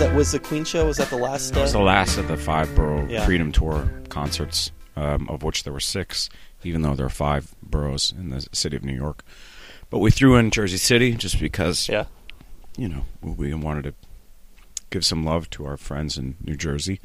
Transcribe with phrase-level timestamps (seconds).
[0.00, 0.86] That was the Queen show?
[0.86, 1.54] Was that the last?
[1.54, 3.22] It was Uh, the last of the five borough Yeah.
[3.26, 6.30] Freedom Tour concerts, um, of which there were six,
[6.64, 9.22] even though there are five boroughs in the city of New York.
[9.90, 12.06] But we threw in Jersey City just because, yeah.
[12.78, 13.94] you know, we wanted to
[14.88, 16.98] give some love to our friends in New Jersey.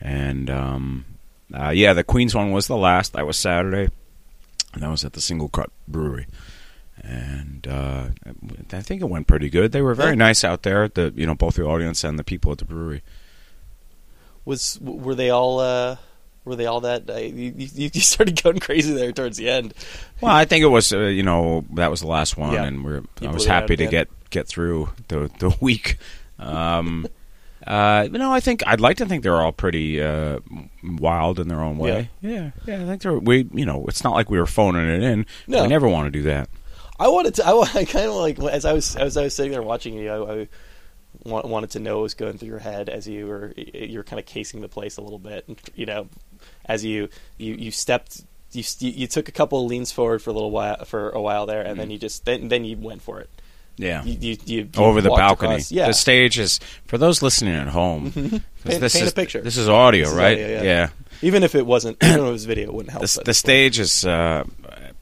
[0.00, 1.04] And, um,
[1.52, 3.14] uh, yeah, the Queens one was the last.
[3.14, 3.90] That was Saturday.
[4.72, 6.28] And that was at the Single Cut Brewery.
[7.08, 8.08] And uh,
[8.72, 9.70] I think it went pretty good.
[9.70, 12.50] They were very nice out there, the you know both the audience and the people
[12.50, 13.02] at the brewery.
[14.44, 15.60] Was were they all?
[15.60, 15.96] Uh,
[16.44, 17.08] were they all that?
[17.08, 19.72] Uh, you, you, you started going crazy there towards the end.
[20.20, 22.64] Well, I think it was uh, you know that was the last one, Yeah.
[22.64, 23.90] and we're I was blew it out happy to again.
[23.90, 25.98] get get through the the week.
[26.40, 27.06] Um,
[27.66, 30.40] uh, you know, I think I'd like to think they're all pretty uh,
[30.82, 32.10] wild in their own way.
[32.20, 33.48] Yeah, yeah, I think they're we.
[33.52, 35.26] You know, it's not like we were phoning it in.
[35.46, 35.62] No.
[35.62, 36.48] We never want to do that.
[36.98, 37.46] I wanted to.
[37.46, 40.10] I, I kind of like as I was as I was sitting there watching you.
[40.10, 40.48] I, I
[41.24, 44.04] wa- wanted to know what was going through your head as you were you were
[44.04, 45.46] kind of casing the place a little bit.
[45.48, 46.08] And, you know,
[46.66, 47.08] as you
[47.38, 48.22] you you stepped.
[48.52, 51.44] You, you took a couple of leans forward for a little while for a while
[51.44, 53.28] there, and then you just then then you went for it.
[53.76, 54.02] Yeah.
[54.04, 55.54] You, you, you, Over the balcony.
[55.56, 58.10] across- yeah, The stage is for those listening at home.
[58.12, 59.42] Paint- this paint a picture.
[59.42, 60.32] This is audio, This is right?
[60.38, 60.88] audio, yeah.
[61.20, 63.02] even if it wasn't, even if it was video, it wouldn't help.
[63.02, 64.44] The, the stage is uh,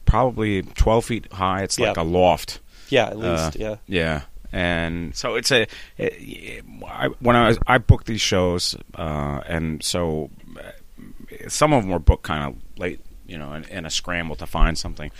[0.05, 1.63] probably 12 feet high.
[1.63, 2.03] It's like Yeah.
[2.03, 2.59] a loft.
[2.89, 3.75] yeah, at Uh, least, yeah.
[3.87, 5.67] Yeah, and so it's a.
[5.97, 11.83] It, I, when I was, I booked these shows, uh, and so uh, some of
[11.83, 15.11] them were booked kind of late, you know, in, in a scramble to find something.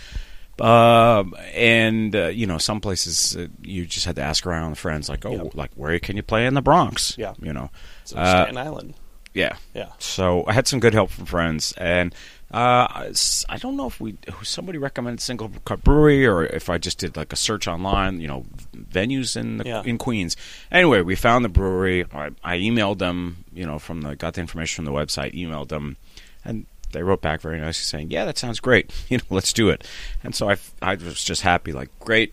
[0.58, 4.78] Uh, and uh, you know, some places uh, you just had to ask around with
[4.78, 5.42] friends, like, oh, Yeah.
[5.54, 7.14] like where can you play in the Bronx?
[7.18, 7.34] Yeah.
[7.42, 7.68] you know,
[8.04, 8.94] So uh, Staten Island,
[9.34, 9.56] yeah.
[9.74, 9.88] yeah.
[9.98, 12.14] So I had some good help from friends, and
[12.56, 13.12] uh,
[13.48, 17.16] I don't know if we somebody recommended Single Cut Brewery or if I just did
[17.16, 19.82] like a search online, you know, venues in the, Yeah.
[19.84, 20.36] in Queens.
[20.72, 22.06] Anyway, we found the brewery.
[22.14, 25.68] I, I emailed them, you know, from the got the information from the website, emailed
[25.68, 25.96] them,
[26.44, 28.90] and they wrote back very nicely saying, "Yeah, that sounds great.
[29.10, 29.86] You know, let's do it."
[30.24, 32.32] And so I I was just happy, like, great.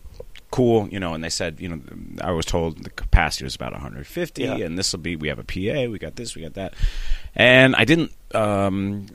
[0.51, 1.81] Cool, you know, and they said, you know,
[2.21, 4.57] I was told the capacity was about 150, Yeah.
[4.57, 5.15] and this will be.
[5.15, 6.75] We have a PA, we got this, we got that,
[7.33, 9.07] and I didn't um,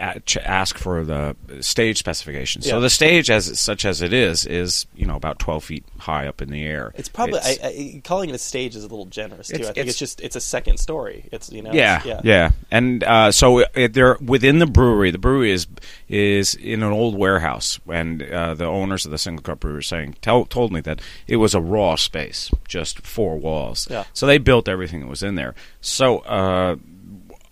[0.00, 2.66] ask for the stage specifications.
[2.66, 2.72] Yeah.
[2.72, 6.26] So the stage, as such as it is, is you know about 12 feet high
[6.26, 6.92] up in the air.
[6.96, 9.54] It's probably It's- I, I, calling it a stage is a little generous too.
[9.56, 11.26] I think it's- it's, just it's a second story.
[11.32, 15.10] It's you know yeah, it's- yeah, and uh, so it, they're within the brewery.
[15.10, 15.66] The brewery is
[16.08, 19.82] is in an old warehouse, and uh, the owners of the Single Cut Brewery were
[19.82, 23.86] saying tell, told me that it was a raw space, just four walls.
[23.90, 24.04] Yeah.
[24.12, 25.54] So they built everything that was in there.
[25.80, 26.18] So.
[26.20, 26.76] Uh,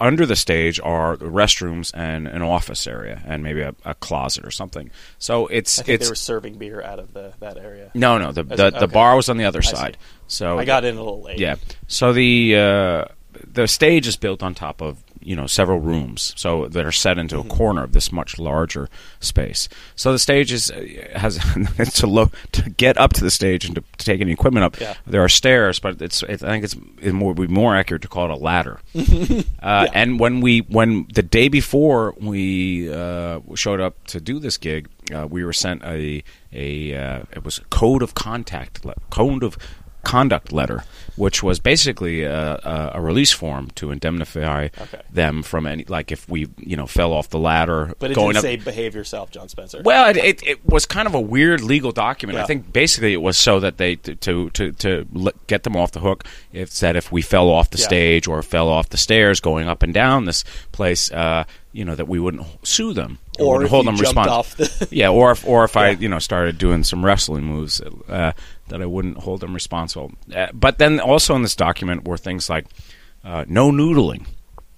[0.00, 4.44] under the stage are the restrooms and an office area, and maybe a, a closet
[4.44, 4.90] or something.
[5.18, 7.90] So it's I think it's they were serving beer out of the that area.
[7.94, 8.32] no, no.
[8.32, 8.78] The the, it?
[8.78, 9.74] the bar was on the other see.
[9.74, 9.96] side.
[10.28, 11.38] So I got in a little late.
[11.38, 11.56] yeah.
[11.88, 13.04] So the uh,
[13.52, 17.18] the stage is built on top of you know several rooms, so that are set
[17.18, 17.50] into Mm-hmm.
[17.50, 18.88] a corner of this much larger
[19.20, 19.68] space.
[19.96, 20.84] So the stage is uh,
[21.14, 21.38] has
[21.94, 24.80] to low to get up to the stage and to, to take any equipment up.
[24.80, 24.94] Yeah.
[25.06, 28.02] There are stairs, but it's, it's I think it's it more would be more accurate
[28.02, 28.80] to call it a ladder.
[29.62, 34.56] uh, And when we when the day before we uh, showed up to do this
[34.58, 39.42] gig, uh, we were sent a a uh, it was a code of contact code
[39.42, 39.56] of
[40.04, 40.84] conduct letter,
[41.16, 45.00] which was basically a, a, release form to indemnify Okay.
[45.10, 48.28] them from any like if we you know fell off the ladder but it going
[48.28, 48.42] didn't up.
[48.42, 49.82] say behave yourself, Jon Spencer.
[49.84, 52.38] Well, it, it, it was kind of a weird legal document.
[52.38, 55.92] I think basically it was so that they to to to, to get them off
[55.92, 56.24] the hook.
[56.52, 57.84] It said if we fell off the Yeah.
[57.86, 61.94] stage or fell off the stairs going up and down this place, uh, you know,
[61.94, 64.64] that we wouldn't sue them Or hold them responsible.
[64.64, 68.32] the- yeah, or if or if I you know started doing some wrestling moves, uh,
[68.68, 70.12] that I wouldn't hold them responsible.
[70.34, 72.66] Uh, but then also in this document were things like
[73.24, 74.26] uh, no noodling,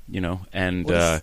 [0.08, 0.86] you know, and.
[0.86, 1.20] Is Uh,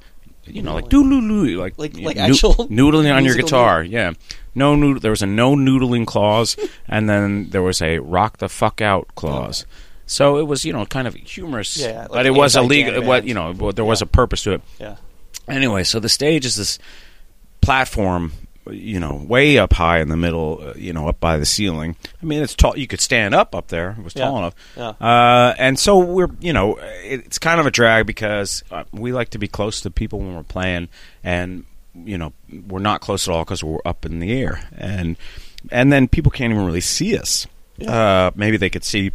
[0.49, 1.19] you know, like doodle
[1.59, 3.83] like Like- like actual noodling on your guitar.
[3.83, 4.13] Yeah,
[4.55, 6.55] no nood- There was a no noodling clause,
[6.87, 9.65] and then there was a rock the fuck out clause.
[10.05, 13.03] So it was, you know, kind of humorous, Yeah, like but it was illegal.
[13.03, 14.61] What you know, there was a purpose to it.
[14.79, 14.95] yeah.
[15.47, 16.77] Anyway, so the stage is this
[17.61, 18.33] platform,
[18.69, 21.95] you know, way up high in the middle, uh, you know, up by the ceiling.
[22.21, 22.77] I mean, it's tall.
[22.77, 23.95] You could stand up up there.
[23.97, 24.25] It was Yeah.
[24.25, 24.55] tall enough.
[24.75, 24.89] Yeah.
[24.99, 29.29] Uh, and so we're, you know, it's kind of a drag because uh, we like
[29.29, 30.89] to be close to people when we're playing,
[31.23, 31.63] and
[32.05, 32.31] you know,
[32.67, 35.15] we're not close at all because we're up in the air, and
[35.71, 37.47] and then people can't even really see us.
[37.77, 37.91] Yeah.
[37.91, 39.11] Uh, maybe they could see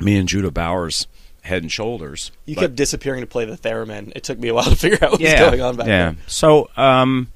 [0.00, 1.06] me and Judah Bauer's
[1.44, 2.32] head and shoulders.
[2.46, 4.12] You but- kept disappearing to play the theremin.
[4.16, 6.04] It took me a while to figure out what yeah, was going on back yeah.
[6.06, 6.18] then.
[6.26, 7.28] So um,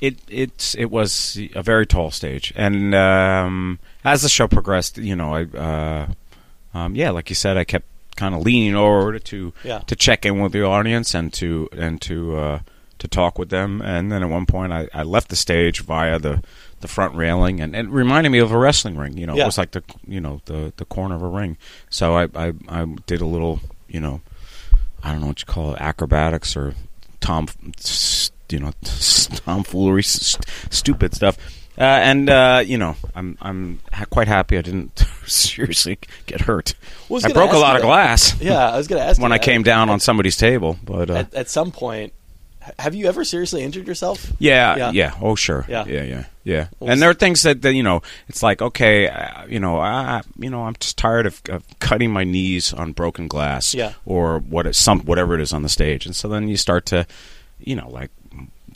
[0.00, 5.16] it it's it was a very tall stage, and um, as the show progressed, you
[5.16, 6.06] know, I uh,
[6.74, 7.86] um, yeah, like you said, I kept
[8.16, 9.78] kind of leaning over to Yeah.
[9.80, 12.58] to check in with the audience and to and to uh,
[12.98, 13.80] to talk with them.
[13.82, 16.42] And then at one point, I, I left the stage via the
[16.84, 19.16] the front railing, and, it reminded me of a wrestling ring.
[19.16, 19.44] You know, Yeah.
[19.44, 21.56] it was like the you know the the corner of a ring.
[21.88, 24.20] So I I, I did a little you know
[25.02, 26.74] I don't know what you call it acrobatics or
[27.20, 27.48] tom
[28.50, 31.36] you know tomfoolery st- stupid stuff.
[31.76, 34.96] Uh, and uh, you know, I'm I'm ha- quite happy I didn't
[35.26, 36.74] seriously get hurt.
[37.08, 37.88] Well, I I broke a lot of that.
[37.88, 39.44] glass Yeah, I was going to ask when I that.
[39.44, 42.12] came down on somebody's table, but uh, At, at some point,
[42.78, 44.32] have you ever seriously injured yourself?
[44.38, 44.90] yeah, Yeah.
[44.92, 45.84] yeah, oh sure, Yeah.
[45.86, 46.66] yeah, yeah, yeah.
[46.80, 49.78] Well, and there are things that, that you know, it's like okay, uh, you know,
[49.78, 53.92] I, you know, I'm just tired of, of cutting my knees on broken glass, Yeah.
[54.04, 56.86] or what it, some whatever it is on the stage, and so then you start
[56.86, 57.06] to,
[57.58, 58.10] you know, like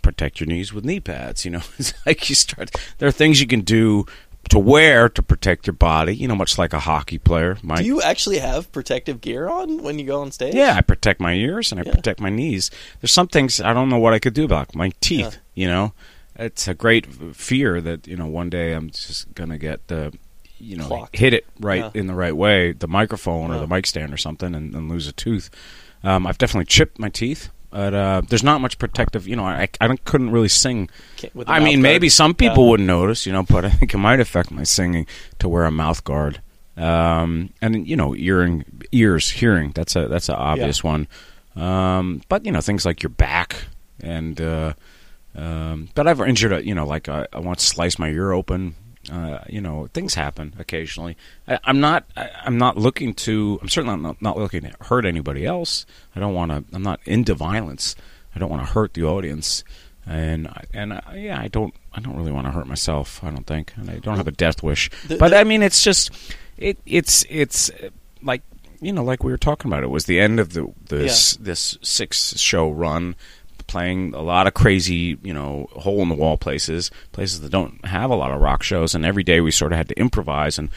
[0.02, 1.44] protect your knees with knee pads.
[1.44, 2.70] You know, it's like you start.
[2.98, 4.06] There are things you can do
[4.50, 6.14] to wear to protect your body.
[6.16, 7.78] You know, much like a hockey player might.
[7.78, 10.54] Do you actually have protective gear on when you go on stage?
[10.54, 11.92] Yeah, I protect my ears and I Yeah.
[11.94, 12.70] protect my knees.
[13.00, 15.38] There's some things I don't know what I could do about my teeth.
[15.54, 15.62] Yeah.
[15.62, 15.92] You know,
[16.36, 17.06] it's a great
[17.36, 20.12] fear that you know one day I'm just gonna get the,
[20.58, 21.16] you know, Clocked.
[21.18, 21.90] hit it right Yeah.
[22.00, 25.06] in the right way, the microphone or the mic stand or something, and, and lose
[25.08, 25.50] a tooth.
[26.04, 27.50] Um, I've definitely chipped my teeth.
[27.70, 29.44] But uh, there's not much protective, you know.
[29.44, 30.88] I, I couldn't really sing.
[31.16, 31.82] Can't- with a I mean, guard.
[31.82, 32.70] maybe some people Yeah.
[32.70, 35.06] wouldn't notice, you know, but I think it might affect my singing
[35.38, 36.40] to wear a mouth guard.
[36.78, 39.72] Um, and you know, earring, ears, hearing.
[39.74, 41.08] That's a that's an obvious one.
[41.56, 43.56] Um, but you know, things like your back
[44.02, 44.40] and.
[44.40, 44.74] Uh,
[45.34, 48.74] um, but I've injured, a, you know, like I, I once sliced my ear open.
[49.10, 51.16] Uh, you know, things happen occasionally.
[51.46, 52.04] I, I'm not.
[52.16, 53.58] I, I'm not looking to.
[53.62, 55.86] I'm certainly not, not looking to hurt anybody else.
[56.14, 56.64] I don't want to.
[56.74, 57.94] I'm not into violence.
[58.34, 59.64] I don't want to hurt the audience.
[60.06, 61.74] And and I, yeah, I don't.
[61.94, 63.22] I don't really want to hurt myself.
[63.22, 63.72] I don't think.
[63.76, 64.90] And I don't have a death wish.
[65.06, 66.10] The- but the- I mean, it's just.
[66.56, 66.78] It.
[66.84, 67.24] It's.
[67.30, 67.90] It's uh,
[68.22, 68.42] like
[68.80, 69.84] you know, like we were talking about.
[69.84, 73.16] It was the end of the this this six show run
[73.68, 77.84] playing a lot of crazy, you know, hole in the wall places, places that don't
[77.84, 80.58] have a lot of rock shows, and every day we sort of had to improvise
[80.58, 80.70] and,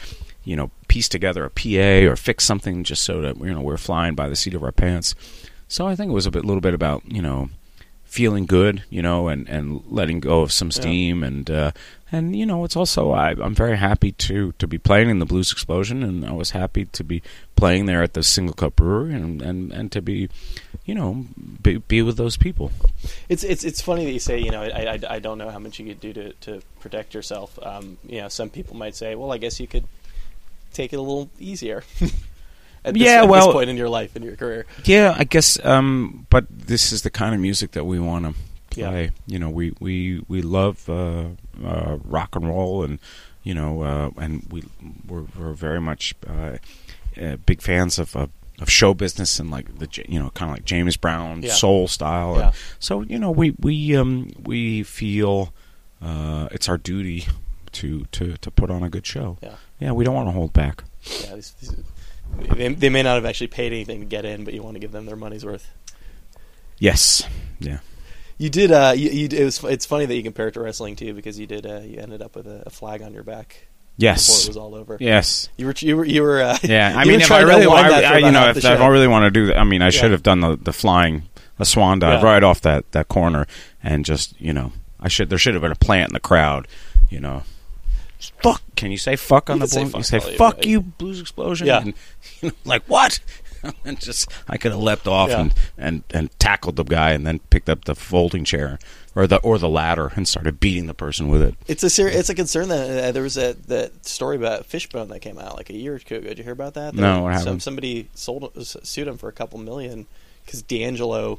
[0.44, 3.76] you know, piece together a PA or fix something just so that you know we're
[3.76, 5.14] flying by the seat of our pants.
[5.68, 7.48] So I think it was a bit, little bit about you know,
[8.12, 11.50] feeling good, you know, and and letting go of some steam and.
[11.50, 11.72] Uh,
[12.14, 15.24] and you know, it's also I, I'm very happy to to be playing in the
[15.24, 17.22] Blues Explosion, and I was happy to be
[17.56, 20.28] playing there at the Single Cut Brewery, and and, and to be,
[20.84, 21.24] you know,
[21.62, 22.70] be, be with those people.
[23.30, 25.58] It's it's it's funny that you say you know I, I, I don't know how
[25.58, 27.58] much you could do to, to protect yourself.
[27.62, 29.84] Um, you know, some people might say, well, I guess you could
[30.74, 31.82] take it a little easier.
[32.84, 34.66] at this, Yeah, at well- this point in your life in your career.
[34.84, 35.58] Yeah, I guess.
[35.64, 38.34] Um, but this is the kind of music that we want to
[38.80, 38.88] Yeah.
[38.90, 39.10] play.
[39.26, 41.24] You know, we we we love uh,
[41.64, 42.98] uh, rock and roll, and
[43.42, 44.62] you know, uh, and we
[45.06, 46.56] we're, we're very much uh,
[47.20, 48.16] uh, big fans of.
[48.60, 51.52] Of show business and like the you know kind of like James Brown Yeah.
[51.52, 52.52] soul style, Yeah.
[52.78, 55.52] so you know we we um, we feel
[56.00, 57.26] uh, it's our duty
[57.72, 59.36] to, to to put on a good show.
[59.42, 59.54] Yeah.
[59.80, 60.84] yeah, we don't want to hold back.
[61.02, 61.74] Yeah, these, these,
[62.38, 64.80] they, they may not have actually paid anything to get in, but you want to
[64.80, 65.70] give them their money's worth.
[66.78, 67.26] Yes,
[67.60, 67.78] yeah.
[68.38, 68.72] You did.
[68.72, 69.62] Uh, you, you, it was.
[69.64, 71.64] It's funny that you compare it to wrestling too, because you did.
[71.66, 74.26] Uh, you ended up with a, a flag on your back Yes.
[74.26, 74.96] before it was all over.
[74.98, 75.48] Yes.
[75.56, 75.74] You were.
[75.78, 76.04] You were.
[76.04, 76.42] You were.
[76.42, 78.76] Uh, Yeah, I mean, if I really, unwind I, that I, you know, if I
[78.76, 78.88] show.
[78.88, 81.24] really want to do that, I mean, I should have done the, the flying,
[81.58, 82.26] the swan dive Yeah.
[82.32, 83.46] right off that, that corner,
[83.82, 86.66] and just you know, I should there should have been a plant in the crowd,
[87.10, 87.44] you know.
[88.42, 88.62] Fuck!
[88.76, 90.66] Can you say fuck on You the can say You say you fuck want.
[90.66, 91.66] you, blues explosion.
[91.66, 91.80] Yeah.
[91.82, 91.94] and,
[92.40, 93.20] you know, like what?
[93.84, 95.40] and just I could have leapt off Yeah.
[95.42, 98.78] and, and and tackled the guy, and then picked up the folding chair
[99.14, 101.54] or the or the ladder and started beating the person with it.
[101.68, 105.08] It's a ser- it's a concern that uh, there was a that story about Fishbone
[105.08, 106.28] that came out like a year or two ago.
[106.28, 106.94] Did you hear about that?
[106.94, 107.62] No, what Some, happened?
[107.62, 110.06] somebody sold sued him for a couple million
[110.44, 111.38] because D'Angelo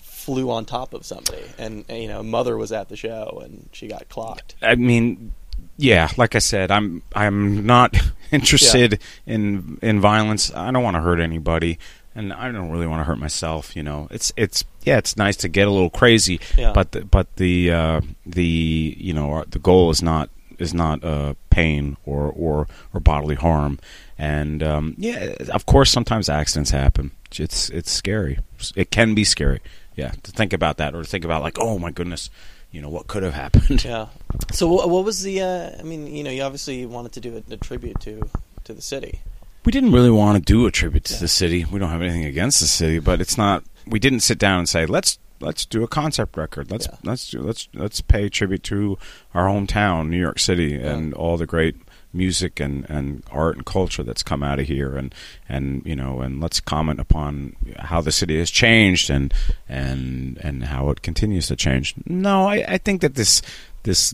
[0.00, 3.68] flew on top of somebody, and, and, you know, mother was at the show and
[3.72, 4.54] she got clocked.
[4.60, 5.32] I mean,
[5.76, 7.96] yeah, like I said, I'm I'm not
[8.32, 10.52] interested in in violence.
[10.54, 11.78] I don't want to hurt anybody,
[12.14, 13.76] and I don't really want to hurt myself.
[13.76, 16.72] You know, it's it's yeah, it's nice to get a little crazy, Yeah.
[16.72, 21.34] but the, but the uh, the you know the goal is not is not uh,
[21.50, 23.78] pain or or or bodily harm.
[24.20, 27.12] And um, yeah, of course, sometimes accidents happen.
[27.38, 28.40] It's it's scary.
[28.74, 29.60] It can be scary.
[29.94, 32.30] Yeah, to think about that or to think about like, oh my goodness,
[32.70, 33.84] you know what could have happened.
[33.84, 34.06] Yeah.
[34.52, 35.42] So what, was the?
[35.42, 38.28] Uh, I mean, you know, you obviously wanted to do a, a tribute to
[38.64, 39.20] to the city.
[39.64, 41.20] We didn't really want to do a tribute to Yeah.
[41.20, 41.64] the city.
[41.64, 43.64] We don't have anything against the city, but it's not.
[43.86, 46.70] We didn't sit down and say let's let's do a concept record.
[46.70, 46.96] Let's Yeah.
[47.04, 48.98] let's do let's let's pay tribute to
[49.34, 51.76] our hometown, New York City, and all the great
[52.18, 55.14] music and, and art and culture that's come out of here, and
[55.48, 59.32] and you know, and let's comment upon how the city has changed and
[59.68, 61.94] and and how it continues to change.
[62.04, 63.40] No, I, I think that this
[63.84, 64.12] this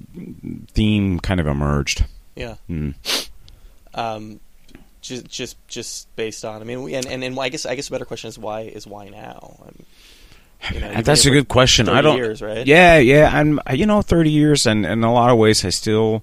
[0.72, 2.04] theme kind of emerged.
[2.36, 2.56] Yeah.
[2.70, 2.94] Mm.
[3.94, 4.40] Um,
[5.00, 6.60] just just just based on.
[6.60, 8.62] I mean, we, and, and and I guess I guess a better question is why
[8.62, 9.56] is why now?
[9.66, 9.84] Um,
[10.72, 11.88] you know, That's a good question.
[11.88, 12.16] I don't.
[12.16, 12.66] years, right?
[12.66, 13.30] Yeah, yeah.
[13.32, 13.60] I'm.
[13.72, 16.22] You know, thirty years, and, and in a lot of ways, I still.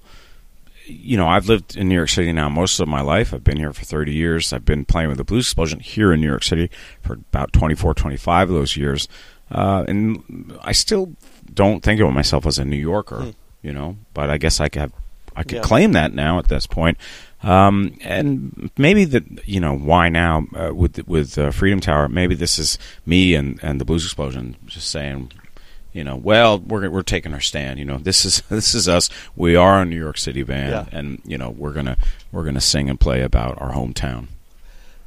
[0.86, 3.32] You know, I've lived in New York City now most of my life.
[3.32, 4.52] I've been here for 30 years.
[4.52, 6.70] I've been playing with the Blues Explosion here in New York City
[7.02, 9.06] for about 24, 25 of those years.
[9.50, 11.12] Uh, and I still
[11.52, 13.30] don't think of myself as a New Yorker, Hmm.
[13.62, 14.92] you know, but I guess I could have,
[15.36, 15.62] I could Yeah.
[15.62, 16.96] claim that now at this point.
[17.42, 22.08] Um, and maybe that you know why now uh, with with uh, Freedom Tower.
[22.08, 25.32] Maybe this is me and, and the Blues Explosion just saying,
[25.92, 27.78] you know, well we're we're taking our stand.
[27.78, 29.08] You know, this is this is us.
[29.36, 30.98] We are a New York City band, Yeah.
[30.98, 31.96] and you know we're gonna
[32.30, 34.28] we're gonna sing and play about our hometown.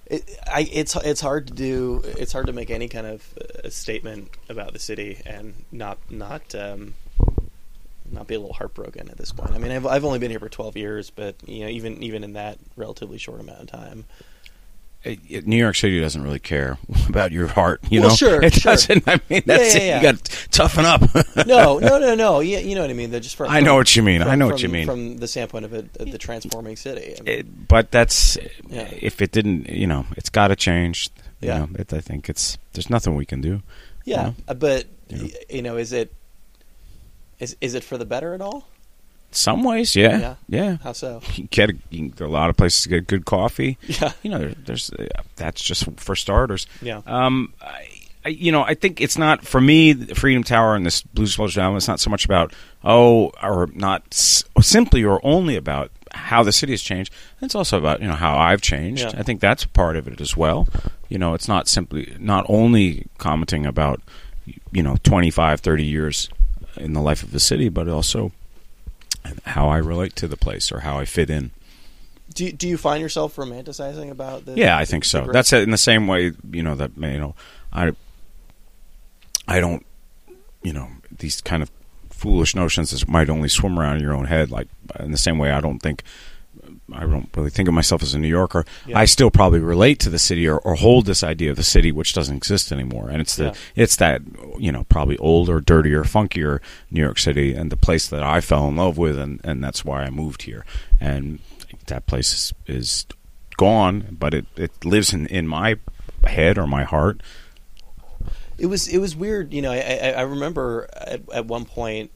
[0.08, 2.01] It, I, it's it's hard to do.
[2.06, 6.54] It's hard to make any kind of uh, statement about the city and not not
[6.54, 6.94] um,
[8.12, 9.51] not be a little heartbroken at this point.
[9.51, 12.24] I mean, I've I've only been here for twelve years, but you know, even even
[12.24, 14.06] in that relatively short amount of time,
[15.45, 16.77] New York City doesn't really care
[17.09, 18.15] about your heart, you Well, know.
[18.15, 18.74] sure, it sure.
[18.74, 19.07] doesn't.
[19.07, 19.85] I mean, that's yeah, it.
[19.88, 19.95] yeah.
[19.97, 21.01] You got to toughen up.
[21.47, 22.39] no, no, no, no.
[22.39, 23.12] Yeah, you know what I mean.
[23.12, 24.21] They're just from, I know what you mean.
[24.21, 24.85] I from- know what from- you mean.
[24.88, 27.15] from the standpoint of a, the transforming city.
[27.19, 28.38] I mean, It, but that's
[28.69, 28.89] Yeah.
[29.00, 31.09] if it didn't, you know, it's got to change.
[31.41, 31.59] You Yeah.
[31.59, 33.62] know, it, I think it's there's nothing we can do.
[34.05, 34.35] yeah, know?
[34.47, 35.27] uh, but You know.
[35.50, 36.13] you know, is it
[37.39, 38.67] is is it for the better at all?
[39.36, 40.36] Some ways, yeah, Yeah.
[40.48, 40.77] yeah.
[40.84, 41.22] How so?
[41.36, 43.77] You get a, you can, there are a lot of places to get good coffee.
[43.88, 46.68] Yeah, You know, there, there's uh, that's just for starters.
[46.82, 47.86] yeah, Um, I,
[48.25, 49.94] I, you know, I think it's not for me.
[49.94, 51.77] the Freedom Tower and this Blues Explosion album.
[51.77, 56.51] It's not so much about oh, or not s- simply or only about how the
[56.51, 57.13] city has changed.
[57.42, 59.04] It's also about you know how I've changed.
[59.04, 59.20] Yeah.
[59.20, 60.68] I think that's part of it as well.
[61.10, 64.01] You know, it's not simply not only commenting about
[64.72, 66.30] you know 25, 30 years
[66.77, 68.32] in the life of the city, but also
[69.46, 71.51] how I relate to the place or how I fit in.
[72.34, 74.53] Do you, do you find yourself romanticizing about the?
[74.53, 75.27] Yeah, I think so.
[75.32, 77.36] That's it in the same way, you know, that you know,
[77.72, 77.91] I
[79.48, 79.86] I don't,
[80.63, 81.72] you know, these kind of
[82.10, 84.51] foolish notions that might only swim around in your own head.
[84.51, 84.67] Like
[85.00, 86.03] in the same way, I don't think
[86.94, 88.63] I don't really think of myself as a New Yorker.
[88.86, 89.00] Yeah.
[89.00, 91.92] I still probably relate to the city or, or hold this idea of the city,
[91.92, 93.10] which doesn't exist anymore.
[93.10, 93.54] And it's the Yeah.
[93.75, 94.22] it's that
[94.60, 96.60] you know probably older, dirtier, funkier
[96.92, 99.84] New York City, and the place that I fell in love with, and and that's
[99.84, 100.63] why I moved here.
[101.01, 101.39] And
[101.88, 103.06] that place is, is
[103.58, 105.77] gone, but it, it lives in, in my
[106.25, 107.22] head or my heart.
[108.58, 109.72] It was it was weird, you know.
[109.72, 112.12] I I, I remember at, at one point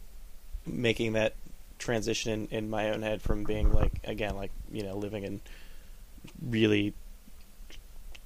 [0.66, 1.34] making that
[1.80, 5.42] transition in, in my own head from being like again like you know living in
[6.42, 6.94] really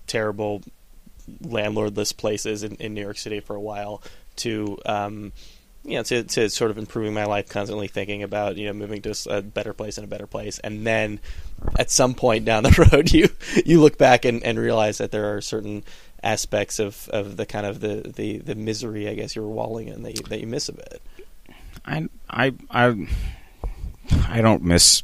[0.08, 0.62] terrible
[1.42, 4.02] landlordless places in, in New York City for a while
[4.36, 5.32] to um,
[5.84, 9.02] you know to to sort of improving my life, constantly thinking about you know moving
[9.02, 11.20] to a better place and a better place, and then
[11.78, 13.30] at some point down the road you
[13.66, 15.84] you look back and, and realize that there are certain
[16.22, 19.90] aspects of, of the kind of the, the, the misery I guess you were walling
[19.90, 21.02] in that you, that you miss a bit.
[21.86, 23.08] I I I
[24.28, 25.04] I don't miss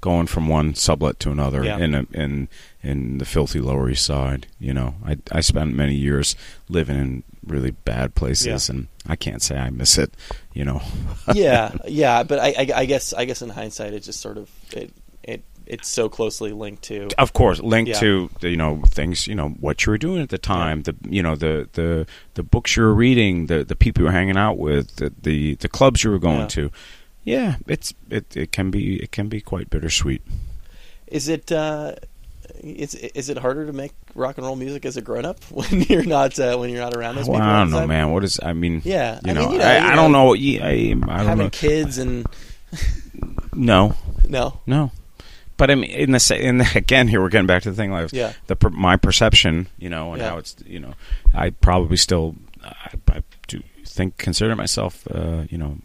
[0.00, 1.78] going from one sublet to another Yeah.
[1.78, 2.48] in a, in
[2.82, 4.46] in the filthy Lower East Side.
[4.58, 6.34] You know, I I spent many years
[6.68, 8.74] living in really bad places, Yeah.
[8.74, 10.12] and I can't say I miss it.
[10.54, 10.82] You know,
[11.34, 14.50] yeah, yeah, but I, I, I guess I guess in hindsight it just sort of
[14.72, 18.00] it it it's so closely linked to of course, linked Yeah.
[18.00, 21.22] to you know things you know what you were doing at the time, the you
[21.22, 24.58] know the the the books you were reading, the the people you were hanging out
[24.58, 26.70] with, the the, the clubs you were going to.
[27.24, 30.22] Yeah, it's it, it can be it can be quite bittersweet.
[31.06, 31.94] Is it uh,
[32.62, 35.82] is is it harder to make rock and roll music as a grown up when
[35.82, 37.48] you're not uh, when you're not around those Well, people?
[37.52, 37.88] I don't know, time?
[37.88, 38.10] man.
[38.12, 38.40] What is?
[38.42, 40.34] I mean, Yeah, you I know, mean, you know, I, you I don't know.
[40.34, 40.36] I,
[40.68, 41.50] I don't Having know.
[41.50, 42.26] kids and
[43.54, 43.94] No,
[44.28, 44.90] no, no.
[45.58, 47.92] But I mean, in the in the, again, here we're getting back to the thing
[47.92, 48.32] like Yeah.
[48.48, 50.30] the my perception, you know, and Yeah.
[50.30, 50.94] how it's you know,
[51.34, 55.76] I probably still I, I do think consider myself, uh, you know,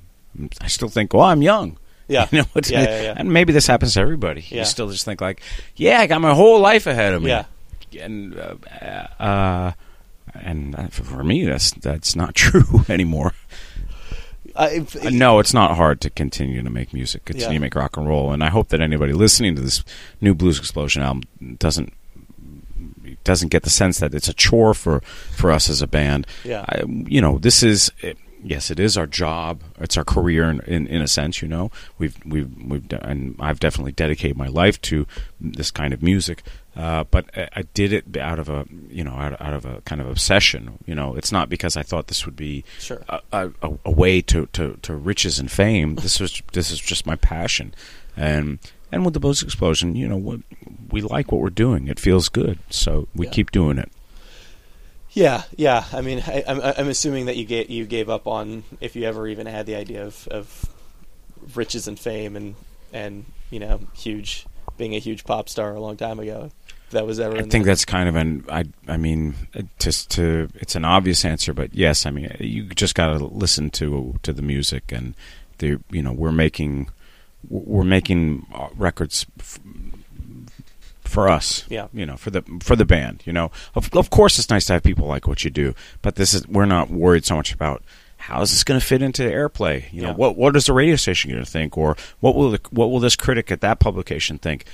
[0.61, 1.77] I still think, well, I'm young.
[2.07, 3.13] yeah, You know, yeah, yeah, yeah.
[3.17, 4.45] and maybe this happens to everybody.
[4.49, 4.59] Yeah.
[4.59, 5.41] You still just think like,
[5.75, 7.29] yeah, I got my whole life ahead of me.
[7.29, 7.45] Yeah.
[8.01, 8.55] and uh,
[9.21, 9.71] uh,
[10.33, 13.33] and uh, for me, that's that's not true anymore.
[14.55, 17.75] I, if- Uh, no, it's not hard to continue to make music, continue to make
[17.75, 19.83] rock and roll, and I hope that anybody listening to this
[20.21, 21.23] new Blues Explosion album
[21.59, 21.91] doesn't
[23.23, 25.01] doesn't get the sense that it's a chore for
[25.35, 26.25] for us as a band.
[26.45, 26.63] Yeah.
[26.67, 27.91] I, you know, this is
[28.43, 29.61] yes, it is our job.
[29.79, 31.41] It's our career in, in, in a sense.
[31.41, 35.05] You know, we've we've we've and I've definitely dedicated my life to
[35.39, 36.43] this kind of music.
[36.75, 39.81] Uh, but I, I did it out of a you know out, out of a
[39.81, 40.77] kind of obsession.
[40.85, 43.01] You know, it's not because I thought this would be Sure.
[43.09, 43.51] a, a,
[43.85, 45.95] a- way to, to, to riches and fame.
[45.95, 47.73] This was this is just my passion,
[48.15, 48.59] and
[48.91, 50.39] and with the Blues Explosion, you know, what
[50.91, 51.87] we like what we're doing.
[51.87, 53.31] It feels good, so we Yeah.
[53.31, 53.91] keep doing it.
[55.17, 55.83] Yeah, yeah.
[55.93, 59.05] I mean, I, I'm, I'm assuming that you gave you gave up on if you
[59.05, 60.69] ever even had the idea of, of
[61.55, 62.53] riches and fame and
[62.93, 64.45] and you know huge
[64.77, 66.51] being a huge pop star a long time ago.
[66.91, 67.35] That was ever.
[67.35, 67.63] I think there.
[67.63, 69.33] that's kind of an I I mean
[69.79, 73.71] just to it's an obvious answer, but yes, I mean you just got to listen
[73.71, 75.15] to to the music and
[75.57, 76.91] the you know we're making
[77.49, 78.45] we're making
[78.75, 79.25] records
[81.07, 81.65] for us.
[81.69, 81.87] Yeah.
[81.93, 83.23] you know for the for the band.
[83.25, 86.15] You know, of of course it's nice to have people like what you do, but
[86.15, 87.83] this is we're not worried so much about.
[88.19, 89.85] How is this going to fit into airplay?
[89.93, 90.15] You know, Yeah.
[90.15, 92.99] what what is the radio station going to think, or what will the, what will
[92.99, 94.65] this critic at that publication think?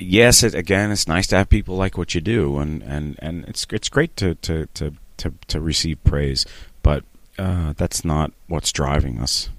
[0.00, 3.44] yes, it, again, it's nice to have people like what you do, and, and, and
[3.46, 6.46] it's it's great to to, to, to, to receive praise,
[6.82, 7.02] but
[7.38, 9.50] uh, that's not what's driving us.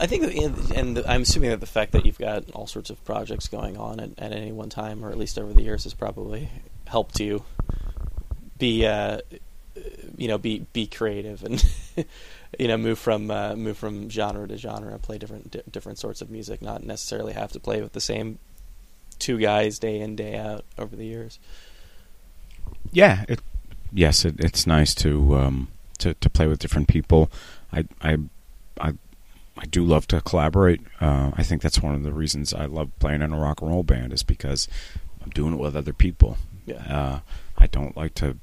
[0.00, 0.24] I think,
[0.76, 4.00] and I'm assuming that the fact that you've got all sorts of projects going on
[4.00, 6.48] at, at any one time, or at least over the years, has probably
[6.86, 7.44] helped you
[8.58, 9.18] be, uh,
[10.16, 11.64] you know, be be creative and
[12.58, 16.20] you know move from uh, move from genre to genre, play different di- different sorts
[16.20, 18.38] of music, not necessarily have to play with the same
[19.18, 21.38] two guys day in day out over the years.
[22.92, 23.40] Yeah, it,
[23.92, 27.30] yes, it, it's nice to um, to to play with different people.
[27.72, 28.18] I I
[28.80, 28.94] I,
[29.56, 30.80] I do love to collaborate.
[31.00, 33.70] Uh, I think that's one of the reasons I love playing in a rock and
[33.70, 34.68] roll band is because
[35.22, 36.38] I'm doing it with other people.
[36.66, 36.76] Yeah.
[36.76, 37.20] Uh,
[37.56, 38.36] I don't like to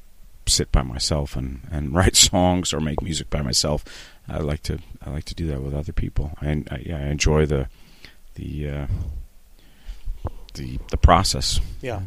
[0.47, 3.83] sit by myself and, and write songs or make music by myself.
[4.27, 6.31] I like to I like to do that with other people.
[6.41, 7.67] I, I yeah I enjoy the
[8.35, 8.87] the uh,
[10.53, 11.59] the the process.
[11.81, 12.01] Yeah.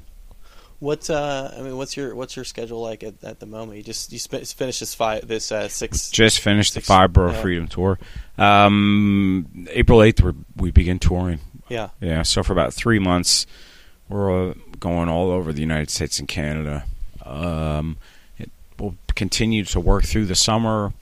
[0.81, 3.79] What uh, I mean, what's your what's your schedule like at, at the moment?
[3.79, 6.11] You just you sp- finished this five this uh, six.
[6.11, 7.41] Just finished the Six- Five Borough yeah.
[7.41, 7.99] Freedom Tour.
[8.37, 11.41] Um, April eighth, we we begin touring.
[11.69, 13.47] Yeah, Yeah, so for about three months,
[14.11, 16.85] we're uh, going all over the United States and Canada.
[17.25, 17.97] Um,
[18.37, 20.93] it, we'll continue to work through the summer,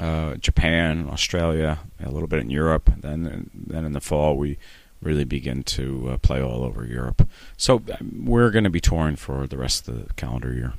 [0.00, 2.90] uh, Japan, Australia, a little bit in Europe.
[2.98, 4.58] Then, then in the fall, we
[5.04, 7.28] really begin to uh, play all over Europe.
[7.56, 10.72] So um, we're going to be touring for the rest of the calendar year.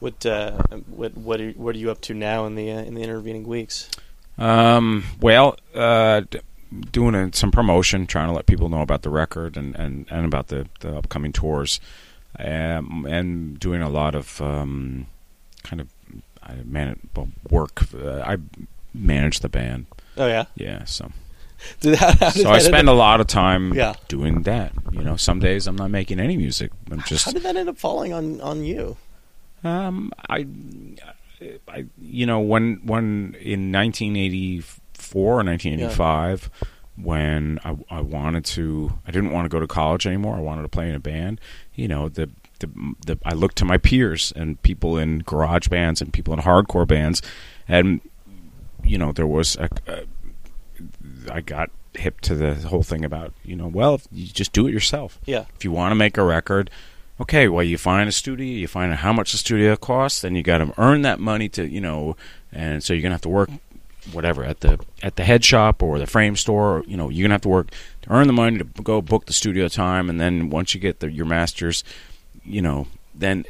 [0.00, 2.94] what uh, what what are, what are you up to now in the uh, in
[2.94, 3.90] the intervening weeks?
[4.38, 6.40] Um, well, uh, d-
[6.92, 10.26] doing a, some promotion, trying to let people know about the record and, and, and
[10.26, 11.80] about the, the upcoming tours,
[12.38, 15.06] um, and doing a lot of um,
[15.62, 15.88] kind of
[16.42, 17.82] I man well, work.
[17.94, 18.36] Uh, I
[18.92, 20.84] manage the band, Oh yeah, yeah.
[20.84, 21.12] So
[21.82, 23.94] how, how so I spend end a lot of time Yeah.
[24.08, 24.72] doing that.
[24.92, 26.70] You know, some days I'm not making any music.
[26.90, 28.96] I'm just how did that end up falling on on you?
[29.64, 30.46] Um, I,
[31.68, 36.50] I, you know, when when in 1984 or 1985,
[36.96, 40.36] when I, I wanted to, I didn't want to go to college anymore.
[40.36, 41.40] I wanted to play in a band.
[41.74, 42.68] You know, the the,
[43.06, 46.86] the I looked to my peers and people in garage bands and people in hardcore
[46.86, 47.20] bands,
[47.68, 48.00] and
[48.84, 50.02] you know, there was a, a
[51.30, 54.72] I got hip to the whole thing about you know, well, you just do it
[54.72, 55.18] yourself.
[55.26, 56.70] Yeah, if you want to make a record
[57.20, 60.34] okay well you find a studio you find out how much the studio costs then
[60.34, 62.16] you got to earn that money to you know
[62.52, 63.48] and so you're gonna have to work
[64.12, 67.24] whatever at the at the head shop or the frame store Or, you know you're
[67.24, 67.70] gonna have to work
[68.02, 71.00] to earn the money to go book the studio time and then once you get
[71.00, 71.84] the, your masters
[72.44, 73.44] you know then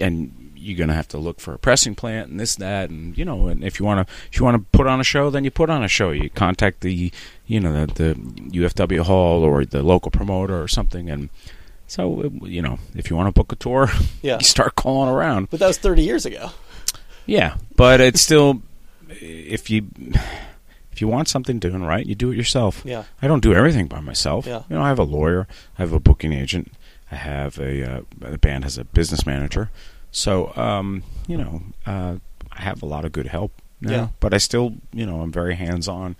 [0.00, 3.24] and you're gonna have to look for a pressing plant and this that and you
[3.24, 5.42] know and if you want to if you want to put on a show then
[5.44, 7.10] you put on a show you contact the
[7.46, 11.30] you know the, the VFW hall or the local promoter or something and
[11.86, 13.88] so you know if you want to book a tour
[14.22, 14.36] yeah.
[14.38, 16.50] you start calling around But that was thirty years ago.
[17.26, 18.62] yeah but it's still
[19.08, 19.86] if you
[20.92, 23.86] if you want something doing right you do it yourself Yeah, I don't do everything
[23.86, 24.46] by myself.
[24.46, 24.62] Yeah.
[24.68, 25.46] You know, I have a lawyer,
[25.78, 26.72] I have a booking agent,
[27.10, 29.70] I have a uh, the band has a business manager.
[30.12, 32.16] So, um, you know, uh,
[32.52, 33.90] I have a lot of good help now.
[33.92, 34.08] Yeah.
[34.20, 36.16] But I still, you know, I'm very hands on.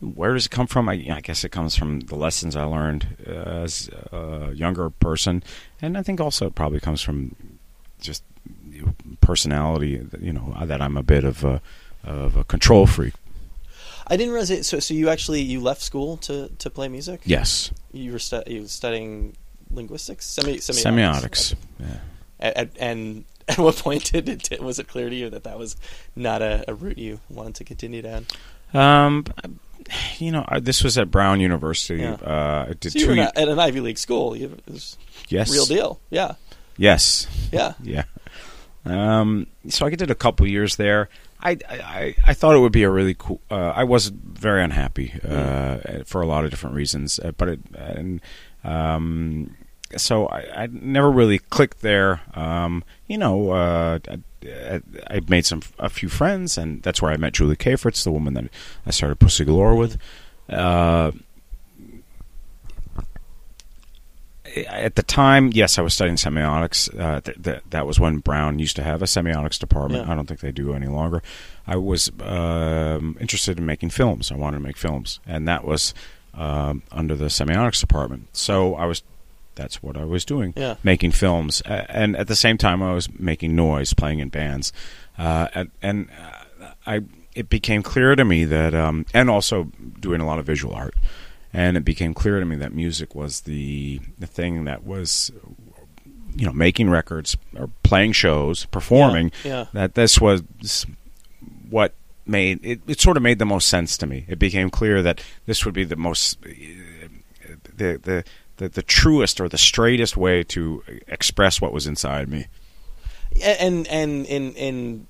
[0.00, 0.88] Where does it come from?
[0.88, 5.42] I, I guess it comes from the lessons I learned as a younger person,
[5.82, 7.34] and I think also it probably comes from
[8.00, 8.22] just
[9.20, 10.00] personality.
[10.20, 11.60] You know, that I'm a bit of a
[12.04, 13.14] of a control freak.
[14.06, 14.64] I didn't realize it.
[14.64, 17.20] So, so you actually you left school to, to play music?
[17.24, 19.36] Yes, You were stu- you were studying
[19.70, 21.54] linguistics, Semi- semiotics, semiotics.
[21.78, 21.98] Yeah.
[22.40, 25.76] And, and At what point did it was it clear to you that that was
[26.14, 28.26] not a, a route you wanted to continue down?
[28.74, 29.24] Um,
[30.18, 32.02] you know, I, this was at Brown University.
[32.02, 32.14] Yeah.
[32.14, 34.36] Uh, I did So you two were not, at an Ivy League school.
[34.36, 36.00] You, it was yes, real deal.
[36.10, 36.34] Yeah,
[36.78, 38.04] Yes, yeah, yeah.
[38.86, 41.10] Um, so I did a couple years there.
[41.40, 43.40] I, I I thought it would be a really cool.
[43.50, 47.60] Uh, I was very unhappy uh, for a lot of different reasons, uh, but it
[47.74, 48.20] and
[48.64, 49.54] um,
[49.96, 52.20] so I, I never really clicked there.
[52.34, 57.16] Um, you know, uh, I, I made some a few friends, and that's where I
[57.16, 58.44] met Julie Cafritz, the woman that
[58.86, 59.98] I started Pussy Galore with.
[60.48, 61.12] Uh,
[64.66, 66.88] at the time, yes, I was studying semiotics.
[66.98, 70.06] Uh, th- th- that was when Brown used to have a semiotics department.
[70.06, 70.12] Yeah.
[70.12, 71.22] I don't think they do any longer.
[71.66, 74.32] I was um, interested in making films.
[74.32, 75.92] I wanted to make films, and that was
[76.34, 78.28] um, under the semiotics department.
[78.36, 79.02] So I was.
[79.58, 80.76] That's what I was doing, Yeah.
[80.82, 84.72] making films, and at the same time, I was making noise, playing in bands,
[85.18, 86.08] uh, and, and
[86.62, 87.00] uh, I.
[87.34, 90.94] It became clear to me that, um, and also doing a lot of visual art
[91.52, 95.30] and it became clear to me that music was the the thing that was
[96.36, 99.64] you know making records or playing shows performing Yeah, yeah.
[99.72, 100.42] that this was
[101.70, 101.94] what
[102.26, 105.22] made it, it sort of made the most sense to me it became clear that
[105.46, 108.24] this would be the most the the
[108.58, 112.46] the, the truest or the straightest way to express what was inside me
[113.42, 115.06] and and in in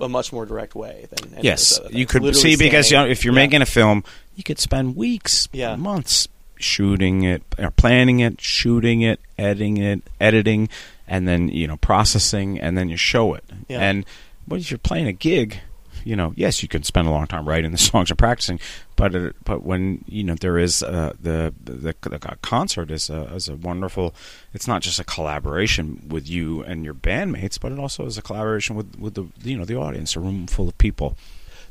[0.00, 3.24] a much more direct way than Yes, other you could see because you know, if
[3.24, 3.40] you're yeah.
[3.40, 5.76] making a film, you could spend weeks, Yeah.
[5.76, 10.68] months shooting it, or planning it, shooting it, editing it, editing,
[11.08, 13.44] and then you know processing, and then you show it.
[13.68, 13.80] Yeah.
[13.80, 14.04] And
[14.46, 15.60] but if you're playing a gig,
[16.04, 18.60] you know, yes, you can spend a long time writing the songs and practicing,
[18.96, 23.22] but it, but when you know there is uh, the, the the concert is a,
[23.34, 24.14] is a wonderful.
[24.52, 28.22] It's not just a collaboration with you and your bandmates, but it also is a
[28.22, 31.16] collaboration with with the you know the audience, a room full of people.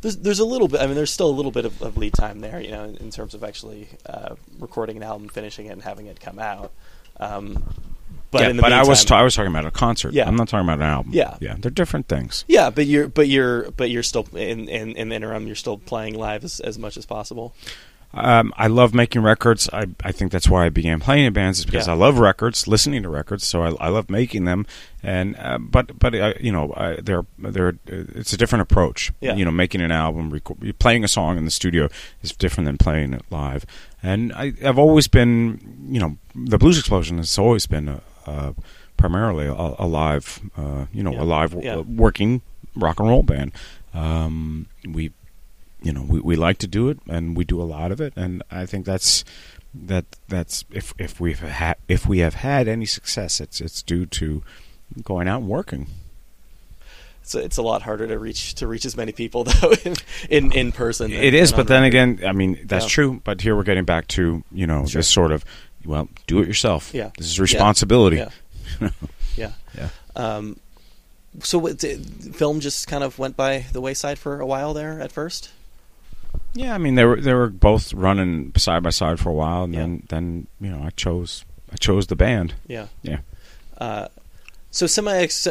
[0.02, 0.82] there's there's a little bit.
[0.82, 2.98] I mean, there's still a little bit of, of lead time there, you know, in,
[2.98, 6.72] in terms of actually uh, recording an album, finishing it, and having it come out.
[7.19, 7.63] Um,
[8.32, 10.13] but yeah, in the but I was ta- I was talking about a concert.
[10.13, 10.28] Yeah.
[10.28, 11.12] I'm not talking about an album.
[11.13, 11.38] Yeah.
[11.39, 12.45] yeah, they're different things.
[12.47, 15.45] yeah, but you're but you're but you're still in, in in the interim.
[15.47, 17.54] You're still playing live as, as much as possible.
[18.15, 19.67] Um, I love making records.
[19.73, 21.93] I, I think that's why I began playing in bands is because Yeah.
[21.93, 23.43] I love records, listening to records.
[23.47, 24.67] So I, I love making them.
[25.02, 29.12] And uh, but but uh, you know they're they're it's a different approach.
[29.19, 29.34] Yeah.
[29.34, 31.89] You know, making an album, record, playing a song in the studio
[32.21, 33.65] is different than playing it live.
[34.04, 38.54] And I, I've always been you know the Blues Explosion has always been a, a
[38.98, 41.22] primarily a, a live uh, you know Yeah.
[41.22, 41.76] a live Yeah.
[41.78, 42.42] uh, working
[42.76, 43.52] rock and roll band.
[43.94, 45.12] Um, we
[45.82, 48.13] you know we, we like to do it and we do a lot of it
[48.16, 49.24] and I think that's
[49.74, 54.06] that that's if if we've had if we have had any success it's it's due
[54.06, 54.44] to
[55.04, 55.88] going out and working
[57.24, 59.96] It's a, it's a lot harder to reach to reach as many people though in
[60.30, 61.10] in, in person.
[61.12, 62.90] than- it is but then again I mean that's Yeah.
[62.90, 65.00] true but here we're getting back to you know Sure.
[65.00, 65.44] this sort of
[65.86, 67.12] well do it yourself Yeah.
[67.18, 68.30] this is responsibility Yeah.
[69.38, 69.52] yeah.
[69.78, 69.90] Yeah.
[70.16, 70.60] Um,
[71.42, 72.06] so what, did,
[72.36, 75.50] film just kind of went by the wayside for a while there at first.
[76.54, 79.64] Yeah, I mean they were they were both running side by side for a while,
[79.64, 79.80] and Yeah.
[79.82, 82.54] then then you know I chose I chose the band.
[82.68, 82.88] Yeah.
[83.02, 83.20] Yeah.
[83.78, 84.08] Uh,
[84.74, 85.46] so semiotics,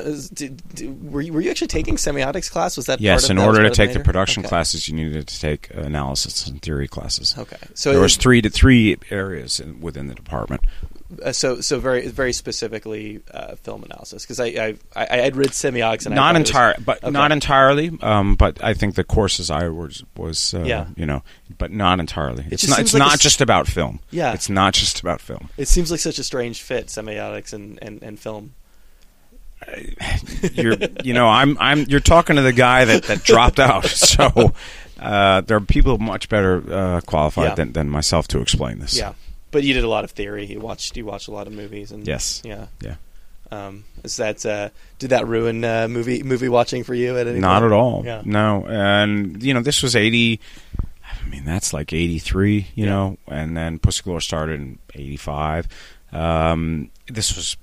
[1.10, 2.76] were you were you actually taking semiotics class?
[2.76, 4.48] Was that Yes, part of, in order to take the production Okay.
[4.48, 7.34] classes, you needed to take analysis and theory classes.
[7.38, 10.62] Okay, so there was three to three areas in, within the department.
[11.24, 15.50] uh, so so very very specifically uh, film analysis because I, I I had read
[15.50, 17.10] semiotics and not it was- entire, but Okay.
[17.12, 17.96] not entirely.
[18.02, 20.86] Um, but I think the courses I was was uh, Yeah.
[20.96, 21.22] you know,
[21.58, 22.44] but not entirely.
[22.50, 22.80] It's not.
[22.80, 24.00] It's like not just about film.
[24.10, 24.32] Yeah.
[24.34, 25.48] it's not just about film.
[25.56, 28.54] It seems like such a strange fit, semiotics and, and, and film.
[30.52, 31.80] You're, you know, I'm, I'm.
[31.88, 33.84] You're talking to the guy that, that dropped out.
[34.12, 34.52] So
[35.00, 37.54] uh, there are people much better uh, qualified Yeah.
[37.56, 38.96] than, than myself to explain this.
[38.96, 39.14] Yeah,
[39.50, 40.44] but you did a lot of theory.
[40.46, 42.42] You watched you watched a lot of movies and Yes.
[42.44, 42.66] yeah.
[42.80, 42.96] Yeah.
[43.50, 47.38] Um, is that uh, did that ruin uh, movie movie watching for you at any
[47.40, 47.72] Not point?
[47.72, 48.02] at all.
[48.04, 48.22] Yeah.
[48.24, 50.40] No, and you know, this was eighty.
[51.04, 52.68] I mean, that's like eighty three.
[52.74, 52.90] You Yeah.
[52.90, 55.68] know, and then Pussy Galore started in eighty five.
[56.12, 57.56] Um, this was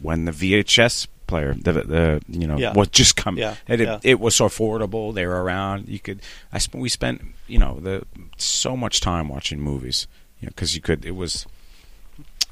[0.00, 2.72] when the VHS player, the the you know, Yeah.
[2.72, 3.40] was just coming.
[3.42, 3.98] Yeah, it, yeah.
[4.02, 5.14] it was so affordable.
[5.14, 5.88] They were around.
[5.88, 6.20] You could.
[6.52, 6.82] I spent.
[6.82, 7.22] We spent.
[7.46, 8.04] You know, the
[8.36, 10.06] so much time watching movies.
[10.40, 11.04] You know, because you could.
[11.04, 11.46] It was.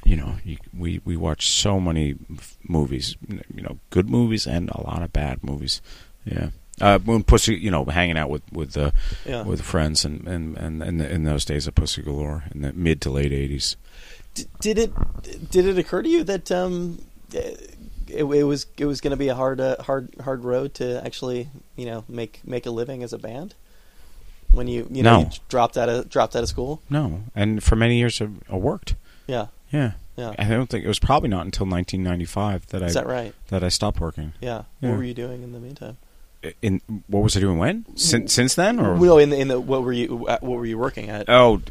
[0.04, 3.16] You know, you, we we watched so many f- movies.
[3.54, 5.80] You know, good movies and a lot of bad movies.
[6.24, 6.50] Yeah.
[6.80, 8.90] Uh, when Pussy, you know, hanging out with with uh,
[9.24, 9.42] Yeah.
[9.42, 13.00] with friends and and and in, in those days of Pussy Galore in the mid
[13.02, 13.76] to late eighties.
[14.35, 16.98] D- did it did it occur to you that um,
[17.37, 17.40] uh,
[18.12, 21.05] it, it was it was going to be a hard uh, hard hard road to
[21.05, 23.55] actually you know make make a living as a band
[24.53, 25.25] when you you know No.
[25.25, 26.83] you dropped out of dropped out of school.
[26.90, 28.94] No, and for many years I, I worked.
[29.27, 29.92] Yeah, Yeah.
[30.16, 30.35] yeah.
[30.38, 33.35] I don't think it was probably not until 1995 that I Is that right?
[33.48, 34.33] that I stopped working.
[34.40, 34.64] Yeah.
[34.81, 34.90] Yeah.
[34.90, 35.96] What were you doing in the meantime?
[36.61, 37.85] In what was I doing when?
[37.96, 40.66] Since since then or No, in the in the what were you uh, what were
[40.66, 41.28] you working at?
[41.28, 41.62] Oh,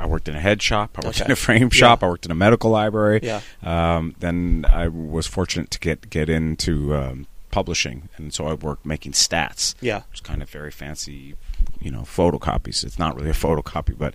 [0.00, 0.90] I worked in a head shop.
[0.98, 1.26] I worked Okay.
[1.26, 2.02] in a frame shop.
[2.02, 3.20] I worked in a medical library.
[3.22, 3.40] Yeah.
[3.62, 8.84] Um, then I was fortunate to get get into um, publishing, and so I worked
[8.84, 9.74] making stats.
[9.80, 10.02] Yeah.
[10.10, 11.36] It's kind of very fancy,
[11.80, 12.82] you know, photocopies.
[12.82, 14.14] It's not really a photocopy, but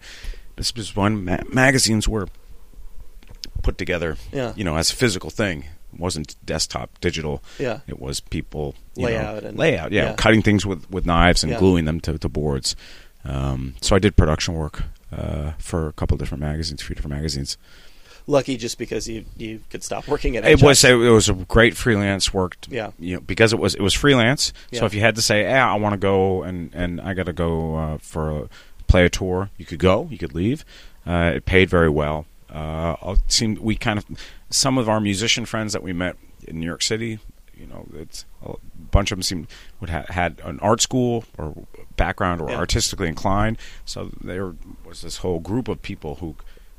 [0.58, 2.27] this was when ma- magazines were
[3.63, 4.17] put together.
[4.34, 4.51] Yeah.
[4.58, 5.65] You know, as a physical thing.
[5.95, 7.41] It wasn't desktop digital.
[7.58, 7.79] Yeah.
[7.88, 9.91] It was people you Layout know, and- layout.
[9.91, 10.13] Yeah, yeah.
[10.15, 11.60] cutting things with with knives and Yeah.
[11.60, 12.75] gluing them to, to boards.
[13.23, 16.95] Um, so I did production work uh, for a couple of different magazines, a few
[16.95, 17.58] different magazines.
[18.27, 21.77] Lucky just because you you could stop working at It was it was a great
[21.77, 22.58] freelance work.
[22.69, 22.91] Yeah.
[22.99, 24.51] you know, because it was it was freelance.
[24.71, 24.79] Yeah.
[24.79, 27.27] So if you had to say, "Yeah, I want to go and and I got
[27.27, 28.49] to go uh, for a,
[28.88, 30.08] play a tour," you could go.
[30.10, 30.65] You could leave.
[31.05, 32.25] Uh, it paid very well.
[32.55, 34.05] Uh, it seemed we kind of
[34.49, 36.15] some of our musician friends that we met
[36.47, 37.19] in New York City.
[37.57, 38.53] You know, it's a
[38.91, 39.47] bunch of them seemed
[39.79, 41.65] would ha- had an art school or
[41.95, 42.57] background or Yeah.
[42.57, 43.57] artistically inclined.
[43.85, 44.53] So there
[44.85, 46.35] was this whole group of people who,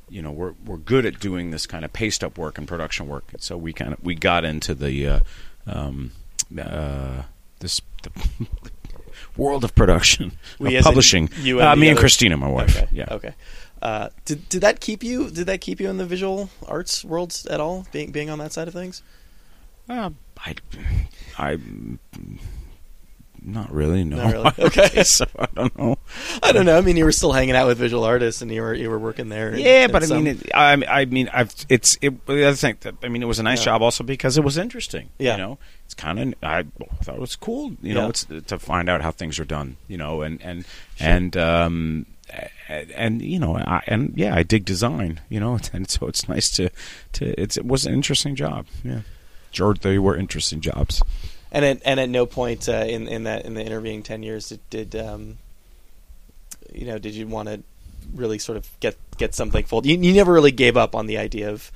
[0.09, 3.07] you know, were were good at doing this kind of paste up work and production
[3.09, 3.25] work.
[3.39, 5.21] So we kind of we got into the uh,
[5.67, 6.13] um,
[6.59, 7.23] uh,
[7.61, 8.11] this the
[9.37, 11.31] world of production, We of in publishing.
[11.41, 12.77] you and uh, me and Christina, my wife.
[12.77, 12.89] Okay.
[12.93, 13.07] Yeah.
[13.11, 13.35] Okay.
[13.87, 15.31] Uh, did did that keep you?
[15.31, 17.87] Did that keep you in the visual arts world at all?
[17.93, 19.01] Being being on that side of things?
[19.89, 20.11] Uh,
[20.45, 20.55] I,
[21.39, 21.59] I,
[23.43, 24.03] not really.
[24.03, 24.17] No.
[24.17, 24.53] Not really?
[24.67, 25.05] Okay.
[25.05, 25.99] so I don't know.
[26.43, 26.77] I don't know.
[26.77, 28.99] I mean, you were still hanging out with visual artists, and you were you were
[28.99, 29.57] working there.
[29.57, 32.27] Yeah, and but I some- mean, it, I, I mean, I've it's it.
[32.27, 33.67] The other thing, that, I mean, it was a nice Yeah.
[33.67, 35.11] job also because it was interesting.
[35.21, 35.37] Yeah.
[35.37, 36.65] you know, it's kind of I
[37.05, 37.77] thought it was cool.
[37.83, 39.77] You know, it's to find out how things are done.
[39.87, 40.65] You know, and and
[40.99, 42.07] and um
[42.69, 45.21] and, and you know, I, and yeah, I dig design.
[45.29, 46.71] You know, and so it's nice to
[47.15, 48.67] to it's it was an interesting job.
[48.83, 49.01] Yeah,
[49.53, 51.03] George, they were interesting jobs.
[51.53, 54.49] and at and at no point uh, in in that in the intervening ten years
[54.49, 55.39] did, did um,
[56.73, 57.63] you know did you want to
[58.15, 59.87] really sort of get get something full?
[59.87, 61.71] You, you never really gave up on the idea of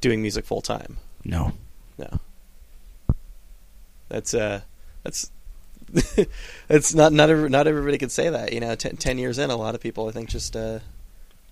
[0.00, 0.98] doing music full time.
[1.24, 1.52] No,
[1.98, 2.20] No,
[4.08, 4.60] that's uh
[5.02, 5.30] that's.
[6.68, 9.56] it's not not every, not everybody could say that you know ten, years in a
[9.56, 10.80] lot of people I think just uh,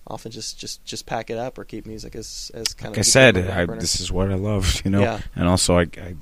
[0.06, 3.00] often just, just just pack it up or keep music as as kind like I
[3.00, 4.82] of said, on the back I, this is what I love.
[4.84, 5.20] You know, Yeah.
[5.34, 6.14] and also I, I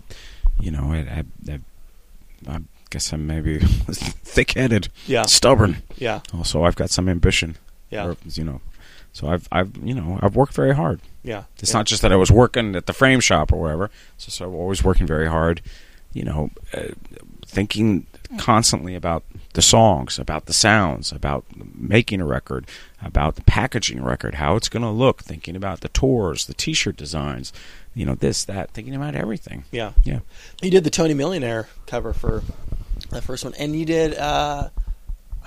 [0.61, 1.61] you know, I, I, I,
[2.57, 3.59] I guess I'm maybe
[4.27, 5.83] thick-headed, yeah stubborn.
[5.97, 7.57] yeah Also, I've got some ambition.
[7.91, 8.61] yeah Or, you know,
[9.13, 11.01] so I've, I've, you know, I've worked very hard.
[11.25, 11.79] yeah It's yeah.
[11.79, 13.91] not just that I was working at the frame shop or wherever.
[14.17, 15.61] It's just I'm always working very hard.
[16.13, 16.89] You know, uh,
[17.53, 18.07] thinking
[18.39, 22.67] constantly about the songs, about the sounds, about making a record,
[23.03, 25.23] about the packaging record, how it's going to look.
[25.23, 27.53] Thinking about the tours, the T-shirt designs,
[27.95, 28.71] you know, this, that.
[28.71, 29.65] Thinking about everything.
[29.71, 30.21] yeah Yeah.
[30.63, 32.43] You did the Tony Millionaire cover for
[33.11, 34.15] that first one, and you did.
[34.17, 34.71] Uh,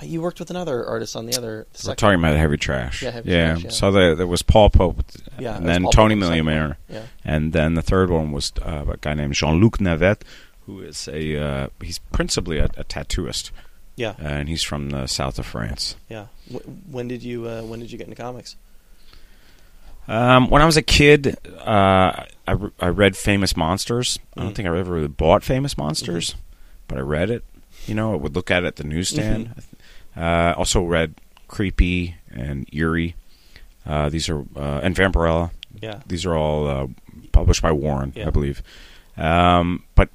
[0.02, 1.66] you worked with another artist on the other.
[1.72, 3.02] The We're talking about heavy trash.
[3.02, 3.70] Yeah, Heavy Trash, yeah.
[3.70, 5.02] So there, there was Paul Pope,
[5.38, 6.76] Yeah, and then Paul Tony Millionaire.
[6.88, 7.06] Yeah.
[7.24, 10.20] and then the third one was uh, a guy named Jean-Luc Navette,
[10.66, 13.50] who is a uh, he's principally a, a tattooist,
[13.96, 15.96] Yeah, uh, and he's from the south of France.
[16.08, 16.26] yeah.
[16.52, 18.56] W- when did you uh, When did you get into comics?
[20.08, 24.18] Um, when I was a kid, uh, I, re- I read Famous Monsters.
[24.36, 24.54] I don't Mhm.
[24.54, 26.36] think I ever really bought Famous Monsters,
[26.86, 27.42] but I read it.
[27.86, 29.48] You know, I would look at it at the newsstand.
[29.48, 30.20] Mm-hmm.
[30.22, 31.14] Uh, also read
[31.48, 33.16] Creepy and Eerie.
[33.84, 35.50] Uh, these are uh, and Vampirella.
[35.82, 36.86] Yeah, These are all uh,
[37.32, 38.28] published by Warren, Yeah.
[38.28, 38.62] I believe.
[39.18, 40.08] Um, but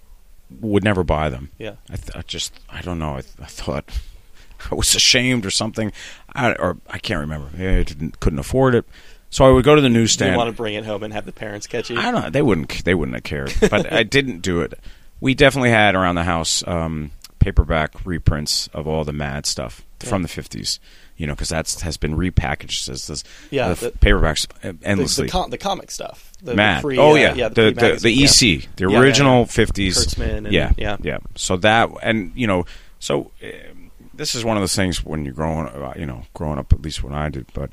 [0.59, 1.49] would never buy them.
[1.57, 3.15] yeah, I, th- I just I don't know.
[3.15, 3.85] I, th- I thought
[4.71, 5.91] I was ashamed or something,
[6.35, 7.47] I, or I can't remember.
[7.57, 8.85] I didn't, couldn't afford it,
[9.29, 10.35] so I would go to the Did you newsstand.
[10.37, 11.97] want to bring it home and have the parents catch you?
[11.99, 12.29] I don't know.
[12.29, 12.83] They wouldn't.
[12.83, 13.53] They wouldn't have cared.
[13.69, 14.79] But I didn't do it.
[15.19, 20.21] We definitely had around the house um, paperback reprints of all the Mad stuff from
[20.23, 20.79] the fifties.
[21.21, 23.23] You know, because that has been repackaged as this.
[23.51, 25.27] Yeah, the, the- paperbacks uh, the, endlessly.
[25.27, 26.31] the, com- the comic stuff.
[26.41, 26.81] The, Mad.
[26.81, 27.49] free, oh uh, yeah, yeah.
[27.49, 28.25] the the, the, yeah.
[28.25, 29.97] EC, the Yeah, yeah, original fifties.
[29.97, 30.97] Kurtzman and- yeah, yeah.
[31.01, 31.19] yeah.
[31.35, 32.65] So that and you know,
[32.99, 36.57] so um, this is one of those things when you're growing, uh, you know, growing
[36.57, 36.73] up.
[36.73, 37.71] At least when I did, but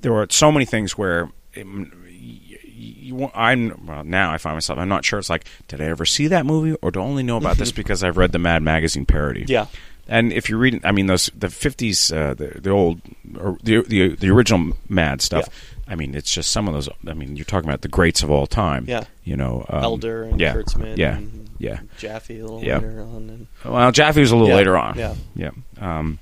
[0.00, 1.30] there were so many things where.
[1.56, 4.32] um, you, you, I'm well now.
[4.32, 4.78] I find myself.
[4.78, 5.18] I'm not sure.
[5.18, 7.72] It's like, did I ever see that movie, or do I only know about this
[7.80, 9.44] because I've read the Mad magazine parody?
[9.48, 9.66] Yeah,
[10.10, 13.00] And if you're reading, I mean, those the '50s, uh, the the old
[13.38, 15.48] or the the the original Mad stuff.
[15.86, 16.88] I mean, it's just some of those.
[17.06, 18.84] I mean, you're talking about the greats of all time.
[18.88, 19.04] Yeah.
[19.24, 20.96] You know, um, Elder and yeah, Kurtzman.
[20.96, 21.80] yeah, and yeah.
[21.98, 22.76] Jaffee a little Yeah.
[22.78, 23.30] later on.
[23.30, 24.98] And, Well, Jaffee was a little Yeah, later on.
[24.98, 25.14] yeah.
[25.36, 25.50] yeah.
[25.80, 26.18] Um,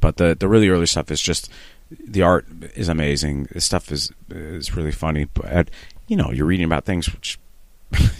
[0.00, 1.50] but the the really early stuff is just
[1.90, 3.48] the art is amazing.
[3.52, 5.26] The stuff is is really funny.
[5.34, 5.68] But
[6.08, 7.38] you know, you're reading about things which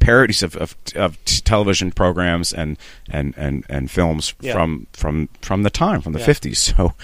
[0.00, 2.76] parodies of, of, of television programs and
[3.10, 4.52] and and and films Yeah.
[4.54, 6.26] from from from the time from the Yeah.
[6.26, 6.74] 50s.
[6.76, 6.94] So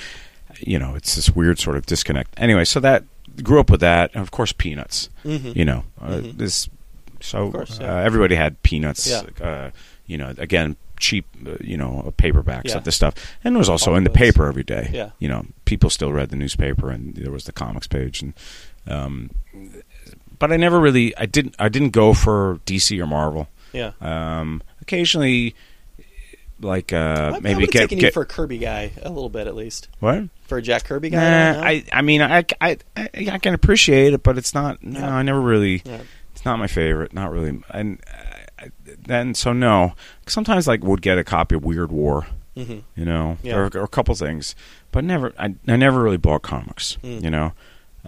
[0.61, 2.35] you know, it's this weird sort of disconnect.
[2.37, 3.05] Anyway, so that
[3.45, 5.09] grew up with that, and of course, Peanuts.
[5.25, 5.55] Mhm.
[5.55, 6.37] You know, uh, Mhm.
[6.39, 6.69] this
[7.21, 9.07] so course, uh, everybody had Peanuts.
[9.09, 9.23] Yeah.
[9.47, 9.71] Uh,
[10.07, 12.79] you know, again, cheap, uh, you know, paperbacks Yeah.
[12.79, 14.91] of this stuff, and it was also in the paper every day.
[14.93, 15.11] Yeah.
[15.21, 18.33] You know, people still read the newspaper, and there was the comics page, and
[18.89, 19.31] um,
[20.38, 23.48] but I never really, I didn't, I didn't go for DC or Marvel.
[23.72, 23.92] Yeah.
[24.01, 25.55] Um, occasionally,
[26.61, 26.96] like uh,
[27.33, 29.55] I- I maybe would've get, get you for a Kirby guy a little bit at
[29.55, 29.88] least.
[30.01, 30.24] what?
[30.46, 31.18] For a Jack Kirby guy.
[31.20, 31.64] Nah, don't.
[31.66, 34.83] I, I mean, I, I, I, I can appreciate it, but it's not.
[34.83, 35.14] No, Yeah.
[35.14, 35.83] I never really.
[35.85, 36.01] Yeah.
[36.33, 37.12] It's not my favorite.
[37.12, 37.61] Not really.
[37.70, 38.01] And
[38.61, 38.66] uh,
[39.07, 39.92] then so no.
[40.27, 42.83] Sometimes like would get a copy of Weird War, Mhm.
[42.96, 43.57] you know, Yeah.
[43.57, 44.55] or, or a couple things,
[44.90, 45.33] but never.
[45.38, 46.96] I, I never really bought comics.
[47.05, 47.22] Mm.
[47.24, 47.53] You know,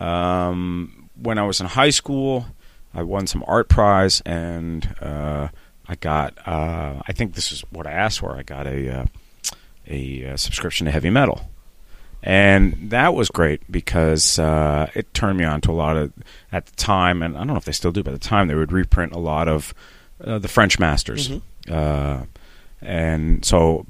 [0.04, 2.46] um, when I was in high school,
[2.94, 5.48] I won some art prize, and uh,
[5.88, 6.37] I got.
[6.46, 8.37] Uh, I think this is what I asked for.
[8.37, 9.04] I got a uh,
[9.87, 11.48] a, uh subscription to heavy metal.
[12.22, 16.12] And that was great because uh, it turned me on to a lot of,
[16.52, 18.46] at the time, and I don't know if they still do, but at the time
[18.46, 19.72] they would reprint a lot of
[20.22, 21.30] uh, the French masters.
[21.30, 21.42] Mhm.
[21.70, 22.24] Uh,
[22.83, 23.87] and so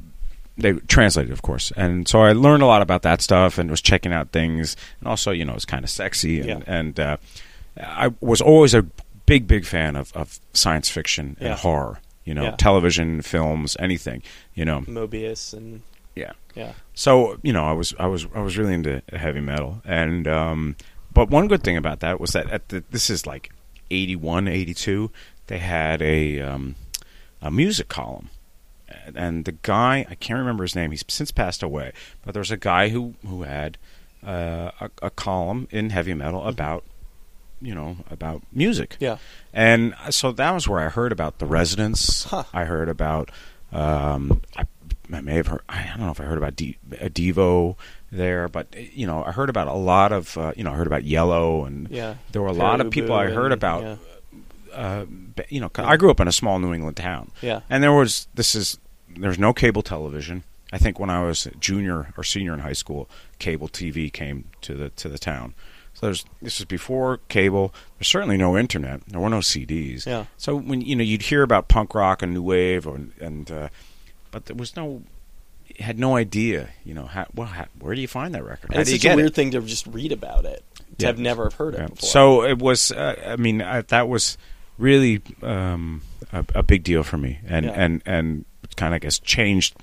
[0.61, 1.73] they translated, of course.
[1.77, 4.77] And so I learned a lot about that stuff and was checking out things.
[5.01, 6.40] And also, you know, it was kind of sexy.
[6.40, 6.62] And, Yeah.
[6.66, 7.16] and uh,
[7.81, 8.83] I was always a
[9.27, 11.57] big, big fan of, of science fiction and Yeah.
[11.57, 12.01] horror.
[12.25, 12.57] You know, Yeah.
[12.57, 14.23] television, films, anything.
[14.55, 15.83] You know, Moebius and
[16.14, 16.33] yeah.
[16.55, 16.73] yeah.
[16.94, 20.77] So you know, I was I was I was really into heavy metal, and um,
[21.12, 23.51] but one good thing about that was that at the this is like
[23.90, 25.11] 81, 82,
[25.46, 26.75] they had a um,
[27.40, 28.29] a music column,
[29.16, 30.90] and, the guy I can't remember his name.
[30.90, 31.92] He's since passed away,
[32.25, 33.79] but there was a guy who who had
[34.27, 36.85] uh, a, a column in heavy metal about
[37.62, 38.96] you know about music.
[39.01, 39.18] Yeah.
[39.53, 42.25] And so that was where I heard about the Residents.
[42.25, 42.44] Huh.
[42.53, 43.31] I heard about.
[43.73, 44.64] Um, I,
[45.12, 45.62] I may have heard.
[45.68, 47.77] I don't know if I heard about D, a Devo
[48.12, 50.37] there, but you know, I heard about a lot of.
[50.38, 52.14] Uh, you know, I heard about Yello, and Yeah.
[52.33, 53.83] there were a lot of people I heard and- about.
[53.83, 53.96] Yeah.
[54.73, 55.05] Uh,
[55.49, 57.61] you know, 'cause I grew up in a small New England town, Yeah.
[57.68, 58.79] and there was this is
[59.16, 60.44] there's no cable television.
[60.73, 64.75] I think when I was junior or senior in high school, cable TV came to
[64.75, 65.55] the to the town.
[65.94, 67.75] So there's this is before cable.
[67.99, 69.01] There's certainly no internet.
[69.09, 70.07] There were no CDs.
[70.07, 70.27] Yeah.
[70.37, 73.68] So when you know you'd hear about punk rock and new wave, or, and uh,
[74.31, 75.03] but there was no
[75.81, 76.68] had no idea.
[76.85, 78.73] You know how, well, how, where do you find that record?
[78.73, 79.35] How it's such a weird it?
[79.35, 80.62] thing to just read about it.
[80.99, 81.07] To Yeah.
[81.09, 81.87] have never heard it Yeah.
[81.88, 82.09] before.
[82.09, 82.92] So it was.
[82.92, 84.38] Uh, I mean, I, that was
[84.79, 87.73] really um, a, a big deal for me, and Yeah.
[87.73, 88.44] and and
[88.81, 89.75] kind of I guess changed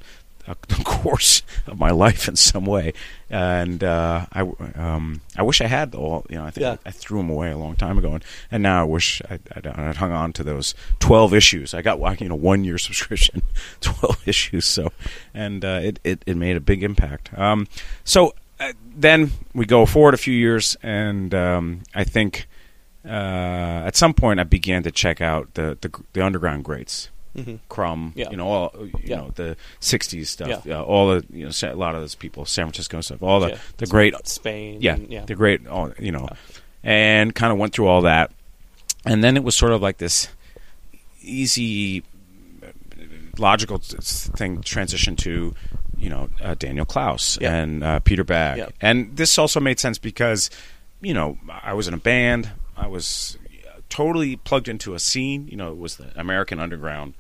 [0.48, 2.94] uh, the course of my life in some way.
[3.30, 4.42] And uh, I
[4.76, 6.26] um, I wish I had all.
[6.30, 6.78] You know, I think Yeah.
[6.86, 9.68] I, threw them away a long time ago, and, and now I wish I'd, I'd,
[9.68, 11.74] I'd hung on to those twelve issues.
[11.74, 13.42] I got you know one year subscription,
[13.82, 14.66] twelve issues.
[14.66, 14.92] So,
[15.34, 17.38] and uh, it, it it made a big impact.
[17.38, 17.68] Um,
[18.04, 18.34] so.
[18.60, 22.48] Uh, then we go forward a few years, and um, I think
[23.06, 27.60] uh, at some point I began to check out the the, the underground greats, Mhm.
[27.70, 28.30] Crumb, Yeah.
[28.32, 29.16] you know, all you Yeah.
[29.18, 30.80] know the '60s stuff, Yeah.
[30.80, 33.60] uh, all the you know a lot of those people, San Francisco stuff, all the
[33.78, 34.80] the great, Spain.
[34.82, 35.26] yeah, and- yeah.
[35.26, 36.28] the great, all, you know,
[36.84, 38.32] and kind of went through all that,
[39.06, 40.30] and then it was sort of like this
[41.22, 42.04] easy,
[43.38, 45.54] logical thing transition to
[45.98, 50.50] you know uh, Daniel Clowes and uh, Peter Bagge, and this also made sense because
[51.02, 53.38] you know I was in a band, I was
[53.90, 55.48] totally plugged into a scene.
[55.48, 57.14] You know, it was the American underground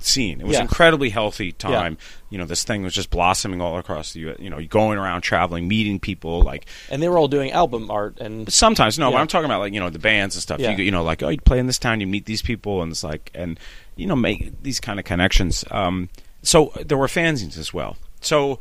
[0.00, 0.40] scene.
[0.40, 0.62] It was Yeah.
[0.62, 1.98] incredibly healthy time.
[2.30, 4.36] You know, this thing was just blossoming all across the U.S.
[4.38, 6.42] You know, going around, traveling, meeting people.
[6.42, 9.58] Like And they were all doing album art and sometimes, no, but I'm talking about
[9.60, 10.60] like you know the bands and stuff.
[10.60, 10.76] Yeah.
[10.76, 12.92] You, you know, like oh, you play in this town, you meet these people, and
[12.92, 13.58] it's like and
[13.96, 15.64] you know make these kind of connections.
[15.70, 16.08] Um,
[16.42, 17.96] so there were fanzines as well.
[18.20, 18.60] So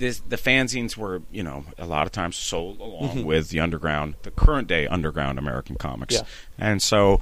[0.00, 4.14] this, the fanzines were, you know, a lot of times sold along with the underground,
[4.22, 6.24] the current day underground American comics, Mm-hmm.
[6.62, 6.70] Yeah.
[6.70, 7.20] and so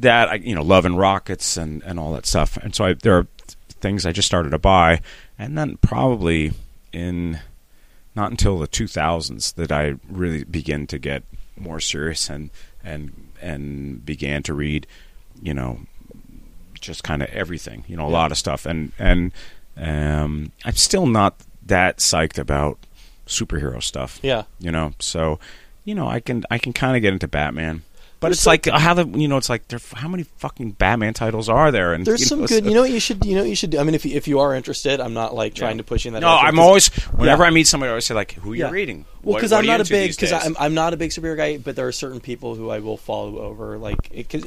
[0.00, 2.56] that I, you know, Love and Rockets and and all that stuff.
[2.58, 3.26] And so I, there are
[3.80, 5.00] things I just started to buy,
[5.38, 6.52] and then probably
[6.92, 7.40] in
[8.14, 11.22] not until the 2000s that I really began to get
[11.56, 12.50] more serious and
[12.84, 14.86] and and began to read,
[15.40, 15.80] you know,
[16.80, 19.32] just kind of everything, you know, a lot of stuff, and and
[19.76, 21.36] um, I'm still not
[21.66, 22.78] that psyched about
[23.26, 24.18] superhero stuff.
[24.22, 24.44] Yeah.
[24.58, 25.38] You know, so
[25.84, 27.82] you know, I can I can kind of get into Batman.
[28.20, 31.14] But There's it's like how the you know it's like there how many fucking Batman
[31.14, 31.94] titles are there?
[31.94, 32.62] And There's you some know, good.
[32.64, 33.24] so- You know what you should.
[33.24, 33.78] You know what you should do.
[33.78, 35.82] I mean, if you, if you are interested, I'm not like trying Yeah.
[35.82, 36.20] to push you in that.
[36.20, 37.48] No, I'm always whenever Yeah.
[37.48, 38.70] I meet somebody, I always say like, "Who are you Yeah.
[38.70, 40.32] reading?" Well, because I'm not a big because?
[40.32, 42.98] I'm I'm not a big superhero guy, but there are certain people who I will
[42.98, 43.78] follow over.
[43.78, 44.44] Like, because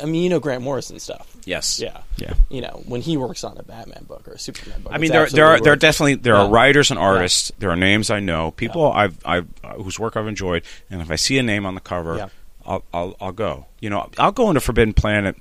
[0.00, 1.26] I mean, you know, Grant Morrison stuff.
[1.44, 2.34] yes, Yeah, yeah.
[2.48, 4.92] You know, when he works on a Batman book or a Superman book.
[4.94, 7.50] I mean, there there are there are definitely there are writers and artists.
[7.58, 11.10] There are names I know, people I've I've uh, whose work I've enjoyed, and if
[11.10, 12.28] I see a name on the cover, Yeah.
[12.66, 13.66] I'll, I'll I'll go.
[13.80, 15.36] You know, I'll go into Forbidden Planet.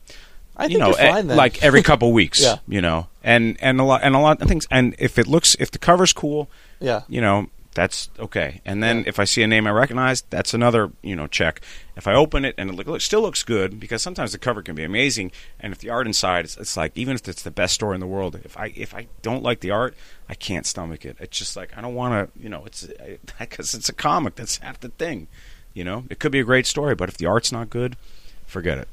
[0.58, 1.36] I you think know, fine then.
[1.38, 2.42] like every couple weeks.
[2.44, 2.58] Yeah.
[2.68, 4.68] You know, and and a lot and a lot of things.
[4.72, 6.50] And if it looks if the cover's cool,
[6.80, 8.62] yeah, you know, that's okay.
[8.64, 9.04] And then Yeah.
[9.08, 11.60] if I see a name I recognize, that's another, you know, check.
[11.98, 14.76] If I open it and it look, still looks good, because sometimes the cover can
[14.76, 17.74] be amazing, and if the art inside, it's, it's like even if it's the best
[17.74, 19.94] story in the world, if I if I don't like the art,
[20.30, 21.18] I can't stomach it.
[21.20, 22.88] It's just like I don't want to, you know, it's
[23.40, 24.36] because it's a comic.
[24.36, 25.28] That's half the thing.
[25.76, 27.96] You know, it could be a great story, but if the art's not good,
[28.48, 28.88] forget it.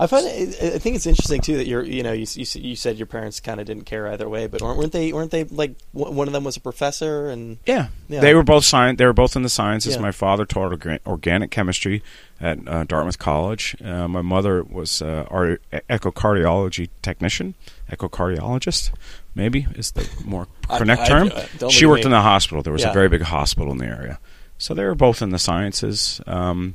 [0.00, 2.76] I find it, I think it's interesting too that you're you know you you, you
[2.76, 5.42] said your parents kind of didn't care either way, but weren't weren't they weren't they
[5.42, 7.88] like one of them was a professor and Yeah.
[8.08, 8.20] Yeah.
[8.20, 8.96] They were both science.
[8.98, 9.96] They were both in the sciences.
[9.96, 10.00] Yeah.
[10.02, 12.04] My father taught organ- organic chemistry
[12.40, 13.74] at uh, Dartmouth College.
[13.84, 15.58] Uh, my mother was uh, our
[15.90, 17.54] echocardiology technician,
[17.90, 18.92] echocardiologist.
[19.34, 21.32] Maybe is the more correct I- term.
[21.58, 22.06] don't she worked me.
[22.06, 22.62] in the hospital.
[22.62, 22.90] There was Yeah.
[22.90, 24.20] a very big hospital in the area,
[24.58, 26.20] so they were both in the sciences.
[26.26, 26.74] Um,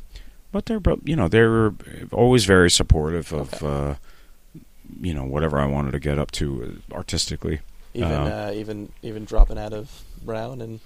[0.51, 1.73] but they're you know, they were
[2.11, 3.95] always very supportive of, uh,
[5.01, 7.59] you know, whatever I wanted to get up to uh, artistically.
[7.93, 10.79] even Uh, uh, even even dropping out of Brown and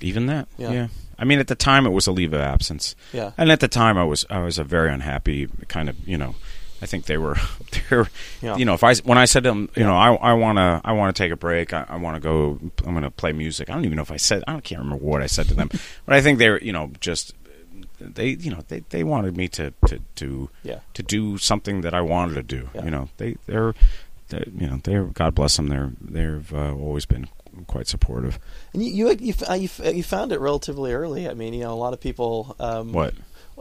[0.00, 0.72] Even that, Yeah.
[0.72, 0.88] yeah.
[1.18, 3.68] I mean, at the time, it was a leave of absence, yeah and at the
[3.68, 6.34] time, I was I was a very unhappy kind of you know.
[6.82, 7.36] I think they were,
[7.90, 8.08] they were,
[8.42, 8.56] Yeah.
[8.56, 8.74] you know.
[8.74, 11.14] If I when I said to them, you know, I I want to I want
[11.14, 11.72] to take a break.
[11.72, 12.58] I, I want to go.
[12.84, 13.70] I'm going to play music.
[13.70, 14.42] I don't even know if I said.
[14.48, 15.68] I can't remember what I said to them,
[16.06, 17.34] but I think they were, you know, just
[18.00, 21.94] they you know they, they wanted me to to to yeah to do something that
[21.94, 22.68] I wanted to do.
[22.74, 22.84] Yeah.
[22.84, 23.74] You know, they they're,
[24.30, 25.68] they you know they're God bless them.
[25.68, 27.28] They're they've uh, always been
[27.68, 28.38] quite supportive.
[28.72, 31.28] and you you you, you, you found it relatively early.
[31.28, 33.14] I mean, you know, a lot of people um, What?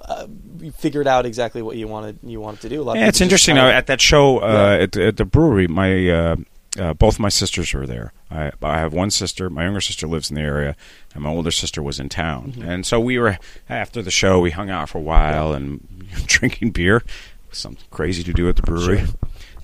[0.06, 0.28] Uh,
[0.60, 2.82] you figured out exactly what you wanted you wanted to do.
[2.82, 3.56] A lot of Yeah, it's interesting.
[3.56, 4.84] kinda- Uh, at that show uh, Yeah.
[4.84, 6.36] at, at the brewery, my uh,
[6.80, 8.14] uh, both my sisters were there.
[8.30, 9.50] I, I have one sister.
[9.50, 10.76] My younger sister lives in the area,
[11.14, 12.54] and my older sister was in town.
[12.54, 12.70] Mm-hmm.
[12.70, 13.38] And so we were
[13.70, 14.40] after the show.
[14.40, 15.86] We hung out for a while and
[16.28, 17.04] drinking beer.
[17.52, 19.00] Something crazy to do at the brewery.
[19.00, 19.08] Sure.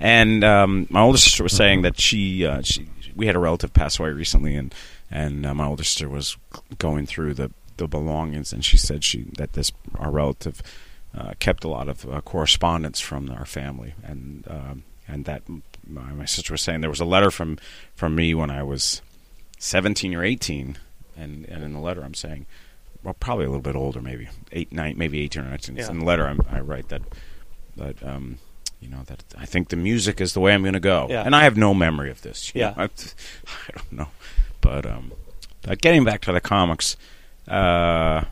[0.02, 3.72] And um, my older sister was saying that she, uh, she we had a relative
[3.74, 4.76] pass away recently, and
[5.10, 6.36] and uh, my older sister was
[6.78, 10.62] going through the the belongings, and she said she that this our relative
[11.18, 15.44] uh, kept a lot of uh, correspondence from our family, and um, and that
[15.88, 17.58] my, my sister was saying there was a letter from
[17.96, 19.02] from me when I was
[19.58, 20.78] seventeen or eighteen,
[21.16, 22.46] and and in the letter I'm saying,
[23.04, 25.78] well, probably a little bit older, maybe eight, nine, maybe eighteen or nineteen.
[25.78, 25.90] Yeah.
[25.90, 27.02] In the letter I'm, I write that
[27.78, 28.38] that um,
[28.80, 31.24] you know that I think the music is the way I'm going to go, Yeah.
[31.24, 32.52] and I have no memory of this.
[32.54, 32.74] Yeah.
[32.78, 32.84] I,
[33.48, 34.08] I don't know,
[34.62, 35.12] but um,
[35.64, 36.98] but getting back to the comics.
[37.48, 38.26] Uh,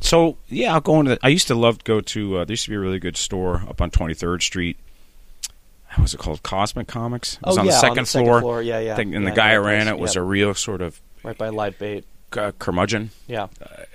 [0.00, 1.10] so yeah, I'll go into.
[1.12, 2.38] The, I used to love to go to.
[2.38, 4.76] Uh, there used to be a really good store up on Twenty Third Street.
[5.90, 6.42] What was it called?
[6.42, 7.34] Cosmic Comics.
[7.34, 8.40] It was oh on, yeah, the second on the second floor.
[8.40, 8.62] floor.
[8.62, 8.94] Yeah, yeah.
[8.94, 10.22] Thing- and yeah, the guy yeah, who ran yes, it was yeah.
[10.22, 12.04] a real sort of right by live Bait.
[12.36, 13.10] Uh, curmudgeon.
[13.26, 13.48] Yeah,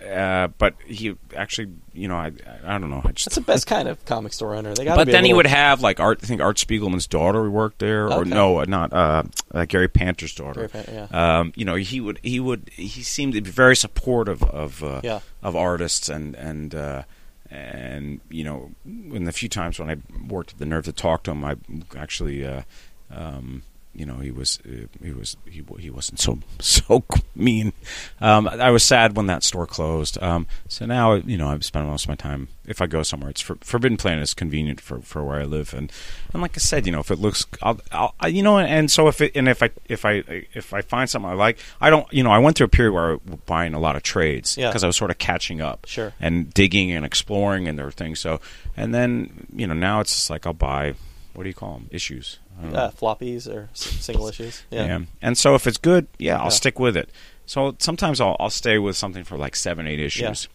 [0.06, 2.32] Uh, but he actually, you know, I
[2.66, 3.02] I don't know.
[3.04, 4.74] I just that's the best kind of comic store owner.
[4.74, 4.96] They got.
[4.98, 6.20] but then he would have like Art.
[6.24, 8.30] I think Art Spiegelman's daughter worked there, or Okay.
[8.30, 9.24] no, uh, not uh,
[9.54, 10.68] uh, Gary Panter's daughter.
[10.68, 11.40] Gary Pan- yeah.
[11.40, 15.02] Um, you know, he would he would he seemed to be very supportive of uh,
[15.04, 15.20] Yeah.
[15.44, 17.04] of artists and and uh,
[17.50, 21.24] and you know, in the few times when I worked at the Nerve to talk
[21.24, 21.56] to him, I
[21.98, 22.46] actually.
[22.46, 22.64] Uh,
[23.12, 23.62] um,
[23.96, 27.04] you know, he was uh, he was he he wasn't so so
[27.36, 27.74] mean.
[28.22, 30.22] Um, I was sad when that store closed.
[30.22, 32.50] Um, so now, you know, I'm spending most of my time.
[32.68, 35.74] If I go somewhere, it's for, Forbidden Planet is convenient for, for where I live,
[35.74, 35.92] and
[36.34, 39.08] and like I said, you know, if it looks, I'll, I'll you know, and so
[39.08, 40.24] if it and if I if I
[40.54, 42.94] if I find something I like, I don't, you know, I went through a period
[42.94, 44.70] where I was buying a lot of trades Yeah.
[44.70, 46.14] because I was sort of catching up, Sure.
[46.20, 48.20] and digging and exploring and there were things.
[48.20, 48.42] So,
[48.76, 50.96] and then you know, now it's just like I'll buy.
[51.36, 51.88] What do you call them?
[51.92, 52.40] Issues.
[52.62, 54.64] Uh, floppies or single issues.
[54.72, 54.86] Yeah.
[54.86, 55.00] Yeah.
[55.22, 56.50] And so if it's good, yeah, I'll Yeah.
[56.50, 57.10] stick with it.
[57.46, 60.48] So sometimes I'll I'll stay with something for like seven, eight issues,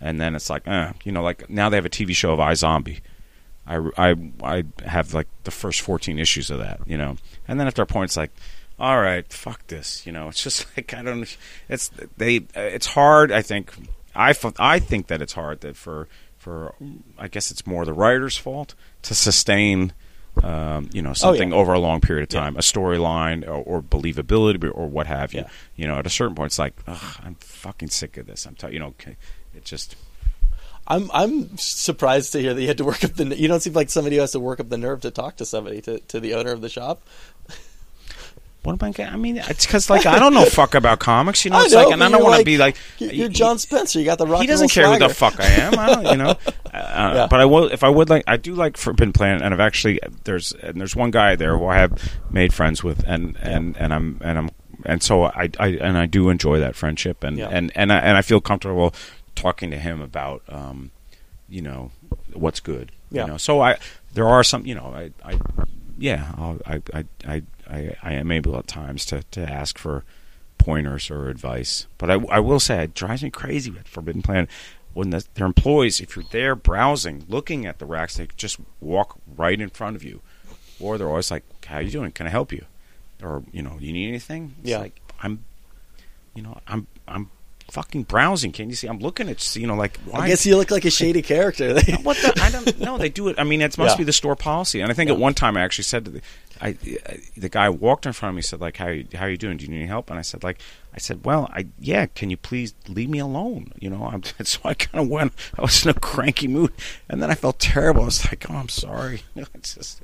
[0.00, 2.38] and then it's like, uh, you know, like now they have a TV show of
[2.38, 3.00] iZombie.
[3.66, 4.14] I, I,
[4.44, 7.16] I have like the first fourteen issues of that, you know,
[7.48, 8.30] and then after a point, it's like,
[8.78, 10.28] all right, fuck this, you know.
[10.28, 11.36] It's just like I don't.
[11.68, 12.46] It's they.
[12.54, 13.32] It's hard.
[13.32, 13.72] I think.
[14.14, 16.06] I, I think that it's hard that for
[16.38, 16.74] for
[17.18, 19.92] I guess it's more the writer's fault to sustain
[20.42, 21.60] Um, you know, something Oh, yeah.
[21.62, 22.40] over a long period of Yeah.
[22.40, 25.40] time, a storyline or, or believability or what have you.
[25.40, 25.48] Yeah.
[25.76, 28.46] You know, at a certain point, it's like, Ugh, I'm fucking sick of this.
[28.46, 28.94] I'm, t- you know,
[29.54, 29.96] it just.
[30.88, 33.36] I'm I'm surprised to hear that you had to work up the.
[33.36, 35.44] You don't seem like somebody who has to work up the nerve to talk to
[35.44, 37.02] somebody to, to the owner of the shop.
[38.66, 38.90] What am I?
[38.92, 41.44] gonna- I mean, it's because like I don't know fuck about comics.
[41.44, 43.28] You know, I it's know, like, and I don't want to like- be like You're,
[43.28, 44.00] Jon Spencer.
[44.00, 44.40] You got the rock.
[44.40, 45.78] he doesn't care who the fuck I am.
[45.78, 46.34] I don't, you know.
[46.76, 47.26] Uh, Yeah.
[47.30, 48.24] But I will if I would like.
[48.26, 51.64] I do like Forbidden Planet, and I've actually there's and there's one guy there who
[51.66, 54.50] I have made friends with, and and and I'm and I'm
[54.84, 57.48] and so I, I and I do enjoy that friendship, and Yeah.
[57.50, 58.92] and and I, and I feel comfortable
[59.34, 60.90] talking to him about um,
[61.48, 61.92] you know
[62.34, 62.92] what's good.
[63.10, 63.22] Yeah.
[63.22, 63.78] You know, so I
[64.12, 65.38] there are some you know I I
[65.96, 70.04] yeah I'll, I I I I I am able at times to to ask for
[70.58, 71.86] pointers or advice.
[71.98, 74.48] But I, I will say it drives me crazy with Forbidden Planet
[74.94, 79.18] when the, their employees, if you're there browsing, looking at the racks, they just walk
[79.36, 80.22] right in front of you,
[80.80, 82.12] or they're always like, "How you doing?
[82.12, 82.64] Can I help you?"
[83.22, 84.78] Or you know, do "You need anything?" It's Yeah.
[84.78, 85.44] like I'm,
[86.34, 87.30] you know, I'm I'm
[87.70, 88.52] fucking browsing.
[88.52, 88.86] Can you see?
[88.86, 91.74] I'm looking at you know like why I guess you look like a shady character.
[92.02, 92.32] what the?
[92.42, 92.98] I don't know.
[92.98, 93.38] They do it.
[93.38, 93.98] I mean, it must Yeah.
[93.98, 94.80] be the store policy.
[94.80, 95.14] And I think Yeah.
[95.14, 96.22] at one time I actually said to the,
[96.60, 96.76] I, I-
[97.36, 99.56] the guy walked in front of me, said like, "How you, how you doing?
[99.58, 100.58] Do you need any help?" And I said like,
[100.94, 102.06] I said, "Well, I yeah.
[102.06, 104.04] Can you please leave me alone?" You know.
[104.12, 105.32] I'm, so I kind of went.
[105.58, 106.72] I was in a cranky mood,
[107.08, 108.02] and then I felt terrible.
[108.02, 109.22] I was like, "Oh, I'm sorry."
[109.54, 110.00] it's just.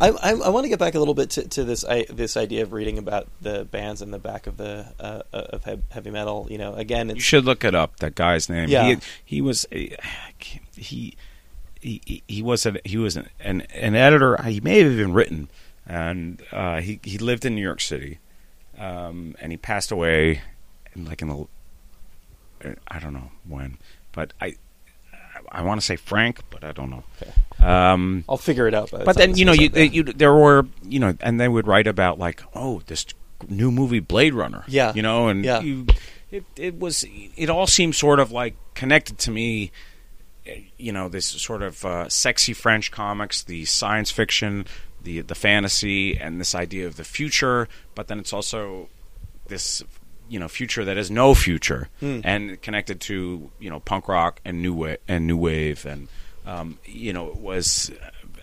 [0.00, 2.36] I, I, I want to get back a little bit to, to this I, this
[2.36, 6.46] idea of reading about the bands in the back of the uh, of heavy metal.
[6.50, 7.96] You know, again, You should look it up.
[7.98, 8.68] That guy's name.
[8.68, 8.84] Yeah.
[8.86, 9.66] He, he was.
[9.72, 9.96] a-
[10.76, 11.16] He.
[11.80, 14.42] He, he was an he was an, an an editor.
[14.42, 15.48] He may have even written,
[15.86, 18.18] and uh, he he lived in New York City,
[18.76, 20.40] um, and he passed away,
[20.96, 21.46] in like in the
[22.88, 23.78] I don't know when,
[24.10, 24.56] but I
[25.52, 27.04] I want to say Frank, but I don't know.
[27.22, 27.32] Okay.
[27.64, 28.90] Um, I'll figure it out.
[28.90, 31.86] the but then you know you, you there were you know and they would write
[31.86, 33.06] about like oh this
[33.48, 34.92] new movie Blade Runner Yeah.
[34.94, 35.60] you know and Yeah.
[35.60, 35.86] you,
[36.30, 37.04] it it was
[37.36, 39.70] it all seemed sort of like connected to me
[40.78, 44.66] you know this sort of uh, sexy French comics the science fiction
[45.02, 48.88] the the fantasy and this idea of the future but then it's also
[49.48, 49.82] this
[50.28, 52.20] you know future that is no future Hmm.
[52.24, 56.08] and connected to you know punk rock and new wave and new wave and
[56.46, 57.90] um, you know it was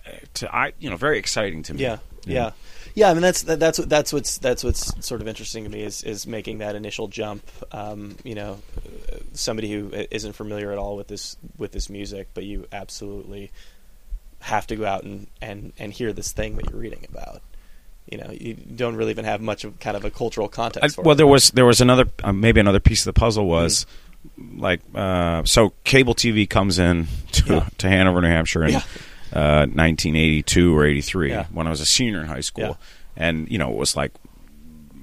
[0.05, 2.51] uh, to I you know very exciting to me Yeah, yeah,
[2.95, 3.09] yeah.
[3.09, 5.81] I mean, that's that, that's what that's what's that's what's sort of interesting to me
[5.83, 7.43] is is making that initial jump.
[7.71, 8.59] Um, you know,
[9.33, 13.51] somebody who isn't familiar at all with this with this music, but you absolutely
[14.39, 17.41] have to go out and and and hear this thing that you're reading about.
[18.11, 20.95] You know, you don't really even have much of kind of a cultural I, context.
[20.95, 21.17] for well it.
[21.17, 23.85] there was there was another uh, maybe another piece of the puzzle was
[24.37, 24.59] Hmm.
[24.61, 27.69] like uh, so cable TV comes in to, Yeah.
[27.79, 28.81] to Hanover New Hampshire in Yeah.
[29.33, 31.45] uh, 1982 or 83 Yeah.
[31.51, 32.77] when I was a senior in high school
[33.17, 34.11] and you know it was like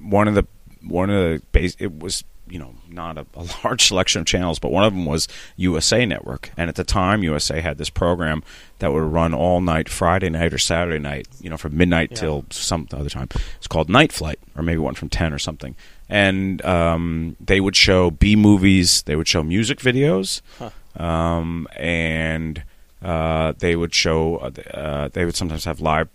[0.01, 0.45] one of the
[0.87, 4.59] one of the base it was you know not a, a large selection of channels
[4.59, 5.27] but one of them was
[5.57, 8.43] USA Network and at the time USA had this program
[8.79, 12.17] that would run all night Friday night or Saturday night you know from midnight Yeah.
[12.17, 15.75] till some other time it's called Night Flight or maybe one from 10 or something
[16.09, 20.71] and um, they would show B movies they would show music videos Huh.
[21.01, 22.63] um, and
[23.01, 26.09] uh, they would show uh, uh, they would sometimes have live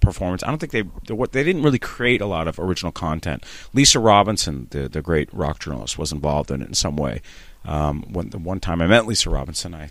[0.00, 0.42] performance.
[0.42, 3.44] I don't think they they what they didn't really create a lot of original content.
[3.72, 7.20] Lisa Robinson, the the great rock journalist, was involved in it in some way.
[7.64, 9.90] Um, when the one time I met Lisa Robinson, I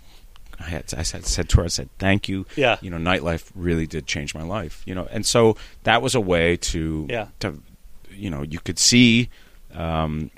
[0.58, 2.76] I had I said, said to her, I said, "Thank you." Yeah.
[2.82, 4.82] you know, Night Flight really did change my life.
[4.84, 7.28] You know, and so that was a way to Yeah.
[7.40, 7.62] to
[8.10, 9.28] you know you could see.
[9.72, 10.30] Um,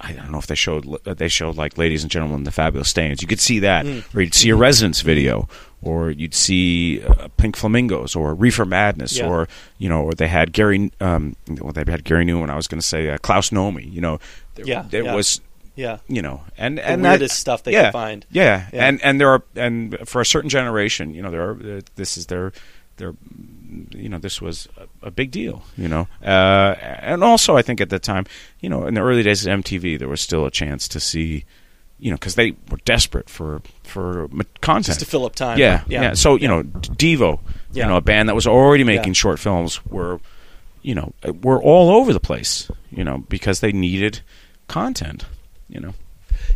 [0.00, 3.20] I don't know if they showed they showed like ladies and gentlemen the fabulous stains.
[3.22, 4.14] You could see that, Mm.
[4.14, 5.48] or you'd see a Residents video,
[5.82, 9.28] or you'd see uh, Pink Flamingos, or Reefer Madness, Yeah.
[9.28, 10.90] or you know, or they had Gary.
[11.00, 12.50] Um, well, they had Gary Numan.
[12.50, 13.92] I was going to say uh, Klaus Nomi.
[13.92, 14.18] You know,
[14.54, 15.14] there, Yeah, there yeah.
[15.14, 15.40] was
[15.76, 18.26] yeah, you know, and the and that- stuff they yeah, could find.
[18.30, 18.66] Yeah.
[18.72, 18.86] Yeah.
[18.86, 22.16] and and there are and for a certain generation, you know, there are uh, this
[22.16, 22.52] is their
[22.96, 23.14] their
[23.90, 27.80] you know this was a, a big deal, you know, uh, and also I think
[27.80, 28.26] at the time,
[28.60, 31.44] you know, in the early days of MTV, there was still a chance to see.
[32.00, 34.28] You know, because they were desperate for for
[34.60, 35.58] content just to fill up time.
[35.58, 36.14] yeah, yeah, yeah.
[36.14, 37.38] So you know, Devo,
[37.72, 37.84] Yeah.
[37.84, 39.22] you know, a band that was already making Yeah.
[39.22, 40.20] short films, were,
[40.82, 41.12] you know,
[41.42, 42.68] were all over the place.
[42.90, 44.20] You know, because they needed
[44.68, 45.24] content.
[45.68, 45.94] You know,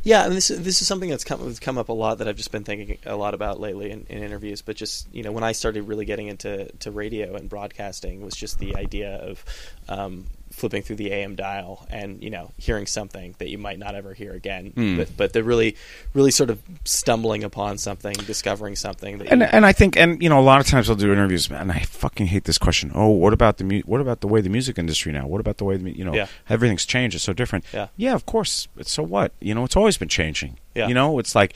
[0.03, 2.37] Yeah, and this this is something that's come that's come up a lot that I've
[2.37, 4.63] just been thinking a lot about lately in, in interviews.
[4.63, 8.35] But just you know, when I started really getting into to radio and broadcasting, was
[8.35, 9.45] just the idea of
[9.89, 13.95] um, flipping through the AM dial and you know hearing something that you might not
[13.95, 14.73] ever hear again.
[14.75, 14.97] Hmm.
[14.97, 15.77] But but they're really
[16.15, 20.23] really sort of stumbling upon something, discovering something that and you, and I think and
[20.23, 22.91] you know a lot of times I'll do interviews man I fucking hate this question
[22.95, 25.59] oh what about the mu- what about the way the music industry now what about
[25.59, 26.27] the way the, you know Yeah.
[26.49, 27.89] everything's changed it's so different Yeah.
[27.97, 28.15] yeah.
[28.15, 30.89] of course But so what you know it's always been changing Yeah.
[30.89, 31.55] you know it's like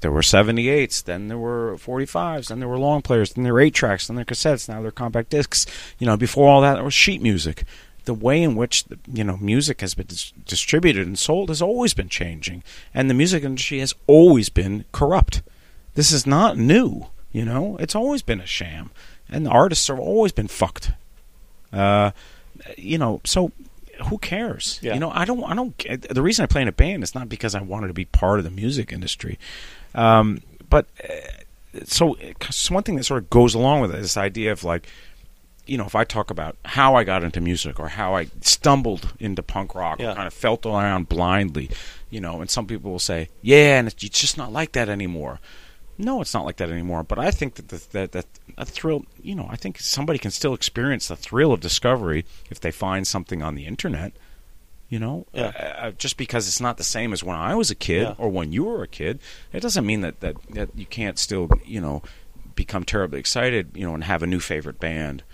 [0.00, 3.60] there were 78s then there were 45s then there were long players then there were
[3.60, 5.66] 8 tracks then there were cassettes now they're compact discs
[5.98, 7.64] you know before all that there was sheet music
[8.06, 11.60] the way in which the, you know music has been dis- distributed and sold has
[11.60, 15.42] always been changing and the music industry has always been corrupt
[15.96, 17.06] this is not new.
[17.32, 18.90] You know, it's always been a sham,
[19.28, 20.92] and the artists have always been fucked.
[21.72, 22.12] Uh,
[22.78, 23.50] you know, so
[24.08, 24.78] who cares?
[24.82, 24.94] Yeah.
[24.94, 25.42] You know, I don't.
[25.42, 25.76] I don't.
[26.08, 28.38] The reason I play in a band is not because I wanted to be part
[28.38, 29.38] of the music industry,
[29.94, 32.16] um, but uh, so,
[32.50, 34.86] so one thing that sort of goes along with it is this idea of like,
[35.66, 39.12] you know, if I talk about how I got into music or how I stumbled
[39.18, 40.12] into punk rock Yeah.
[40.12, 41.70] or kind of felt around blindly,
[42.10, 44.88] you know, and some people will say, yeah, and it's it's just not like that
[44.88, 45.40] anymore.
[45.98, 47.02] No, it's not like that anymore.
[47.02, 48.26] But I think that the, that that
[48.58, 52.60] a thrill, you know, I think somebody can still experience the thrill of discovery if
[52.60, 54.12] they find something on the internet.
[54.88, 55.46] You know, Yeah.
[55.58, 58.14] uh, uh, just because it's not the same as when I was a kid Yeah.
[58.18, 59.18] or when you were a kid,
[59.52, 62.02] it doesn't mean that, that that you can't still, you know,
[62.54, 65.24] become terribly excited, you know, and have a new favorite band.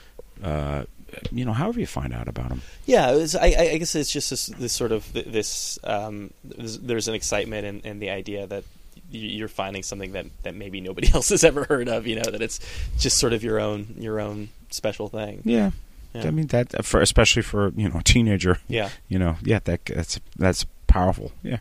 [0.42, 0.84] Uh,
[1.30, 2.62] you know, however you find out about them.
[2.86, 5.78] Yeah, it was, I, I guess it's just this, this sort of this.
[5.84, 8.64] Um, there's, there's an excitement and, in the idea that
[9.10, 12.06] you're finding something that, that maybe nobody else has ever heard of.
[12.06, 12.60] You know that it's
[12.98, 15.42] just sort of your own your own special thing.
[15.44, 15.70] Yeah.
[16.14, 16.26] Yeah.
[16.26, 18.58] I mean that for especially for you know a teenager.
[18.68, 18.90] Yeah.
[19.08, 21.32] You know, yeah, that that's that's powerful.
[21.42, 21.58] Yeah.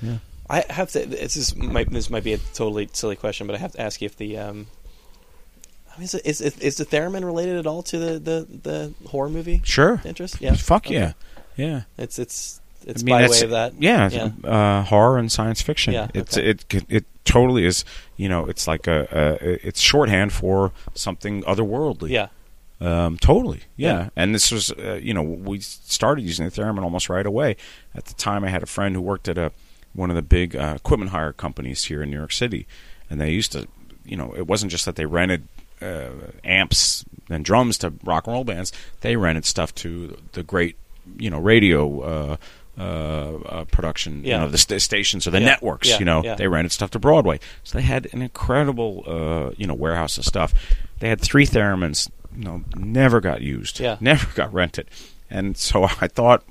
[0.00, 0.18] Yeah.
[0.50, 1.06] I have to.
[1.06, 4.00] This is might this might be a totally silly question, but I have to ask
[4.00, 4.66] you if the um.
[5.94, 8.46] I mean, Is, it, is, it, is the theremin related at all to the, the,
[9.02, 10.00] the horror movie Sure.
[10.04, 10.40] interest?
[10.40, 10.94] Yeah, Fuck Okay.
[10.94, 11.12] yeah.
[11.56, 11.82] Yeah.
[11.98, 13.74] It's it's it's I mean, by way of that.
[13.78, 14.30] Yeah, Yeah.
[14.48, 15.92] Uh, horror and science fiction.
[15.92, 16.48] Yeah, it's okay.
[16.50, 17.84] it it totally is.
[18.16, 19.06] You know, it's like a,
[19.42, 22.08] a it's shorthand for something otherworldly.
[22.10, 22.28] Yeah.
[22.80, 23.92] Um, totally, yeah.
[23.92, 24.08] Yeah.
[24.16, 27.56] And this was, uh, you know, we started using the theremin almost right away.
[27.94, 29.52] At the time, I had a friend who worked at a
[29.92, 32.66] one of the big uh, equipment hire companies here in New York City,
[33.10, 33.68] and they used to,
[34.04, 35.46] you know, it wasn't just that they rented
[35.82, 36.10] uh,
[36.44, 40.76] amps and drums to rock and roll bands; they rented stuff to the great,
[41.18, 42.00] you know, radio.
[42.00, 42.36] Uh,
[42.78, 42.82] uh,
[43.44, 44.36] uh, production, Yeah.
[44.36, 45.44] you know, the st- stations or the Yeah.
[45.46, 45.98] networks, Yeah.
[45.98, 47.38] you know, they rented stuff to Broadway.
[47.64, 50.54] So they had an incredible, uh, you know, warehouse of stuff.
[50.98, 53.98] They had three theremins, you know, never got used, Yeah.
[54.00, 54.86] never got rented.
[55.30, 56.44] And so I thought,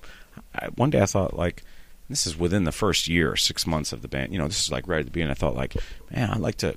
[0.76, 1.64] one day I thought, like,
[2.08, 4.32] this is within the first year, six months of the band.
[4.32, 5.32] You know, this is like right at the beginning.
[5.32, 5.76] I thought, like,
[6.12, 6.76] man, I'd like to,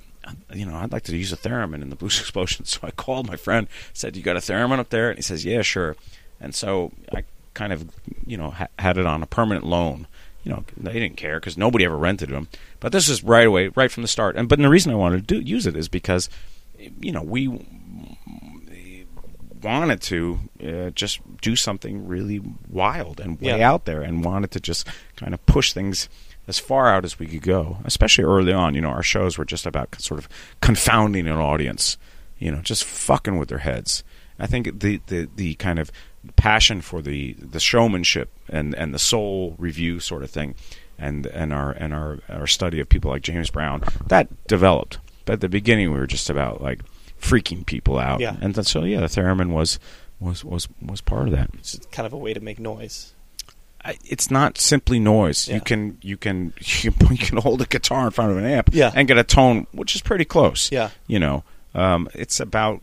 [0.53, 2.65] you know, I'd like to use a theremin in the Blues Explosion.
[2.65, 5.45] So I called my friend, said, "You got a theremin up there?" And he says,
[5.45, 5.95] "Yeah, sure."
[6.39, 7.23] And so I
[7.53, 7.89] kind of,
[8.25, 10.07] you know, ha- had it on a permanent loan.
[10.43, 12.49] You know, they didn't care because nobody ever rented them.
[12.79, 14.35] But this is right away, right from the start.
[14.35, 16.29] And but the reason I wanted to do, use it is because,
[17.01, 17.47] you know, we
[19.63, 23.71] wanted to uh, just do something really wild and way Yeah.
[23.71, 26.07] out there and wanted to just kind of push things
[26.47, 28.73] as far out as we could go especially early on.
[28.73, 30.29] You know our shows were just about sort of
[30.61, 31.97] confounding an audience
[32.37, 34.03] you know just fucking with their heads.
[34.39, 35.91] I think the the, the kind of
[36.35, 40.55] passion for the the showmanship and and the soul review sort of thing
[40.97, 44.99] and and our and our our study of people like James Brown that developed.
[45.25, 46.81] But at the beginning we were just about like
[47.19, 48.19] freaking people out.
[48.19, 48.35] Yeah.
[48.41, 49.79] and so yeah the theremin was
[50.19, 51.49] was was was part of that.
[51.55, 53.13] It's kind of a way to make noise.
[54.05, 55.47] It's not simply noise.
[55.47, 55.55] Yeah.
[55.55, 58.91] You can you can you can, hold a guitar in front of an amp Yeah.
[58.95, 60.71] and get a tone which is pretty close.
[60.71, 60.89] Yeah.
[61.07, 62.81] You know, um, it's about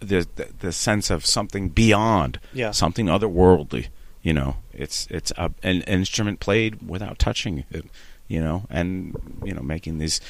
[0.00, 2.70] the, the the sense of something beyond, Yeah.
[2.72, 3.88] something otherworldly.
[4.22, 7.86] You know, it's it's a, an, an instrument played without touching it.
[8.28, 10.20] You know, and you know making these,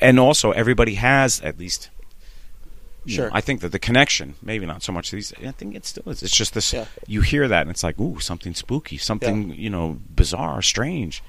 [0.00, 1.90] and also everybody has at least.
[3.10, 3.30] You know, Sure.
[3.32, 5.32] I think that the connection, maybe not so much these.
[5.46, 6.22] I think it still is.
[6.22, 6.72] It's just this.
[6.72, 6.86] Yeah.
[7.06, 11.22] You hear that, and it's like, ooh, something spooky, something you know, bizarre, strange.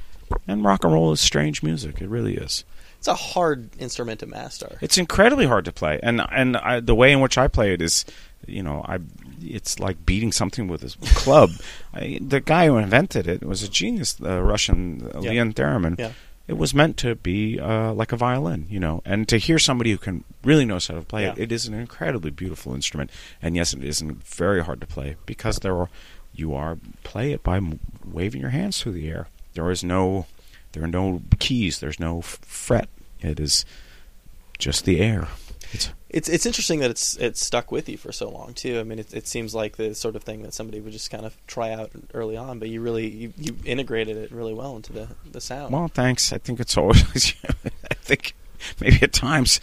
[0.47, 2.01] And rock and roll is strange music.
[2.01, 2.63] It really is.
[2.97, 4.77] It's a hard instrument to master.
[4.79, 7.82] It's incredibly hard to play, and and I, the way in which I play it
[7.82, 8.05] is,
[8.47, 8.99] you know, I
[9.41, 11.49] it's like beating something with a club.
[11.95, 15.32] I, the guy who invented it was a genius, the Russian uh, Yeah.
[15.32, 15.97] Leon Theremin.
[15.99, 16.11] Yeah.
[16.52, 19.91] It was meant to be uh, like a violin, you know, and to hear somebody
[19.91, 23.10] who can really knows how to play it, it is an incredibly beautiful instrument.
[23.41, 25.89] And yes, it isn't very hard to play because there are
[26.34, 27.60] you are play it by
[28.06, 29.28] waving your hands through the air.
[29.54, 30.26] There is no
[30.74, 31.80] there are no keys.
[31.80, 32.89] There's no f- fret.
[33.22, 33.66] It is
[34.58, 35.30] just the air.
[35.72, 38.80] It's it's it's interesting that it's it's stuck with you for so long too.
[38.80, 41.26] I mean, it, it seems like the sort of thing that somebody would just kind
[41.26, 44.91] of try out early on, but you really you, you integrated it really well into
[44.93, 45.74] the the sound.
[45.74, 46.34] Well, thanks.
[46.34, 47.34] I think it's always.
[47.89, 48.34] I think
[48.80, 49.59] maybe at times,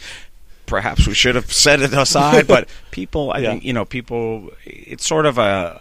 [0.65, 2.47] perhaps we should have set it aside.
[2.47, 3.51] but people, I Yeah.
[3.51, 4.49] think you know, people.
[4.65, 5.79] It's sort of a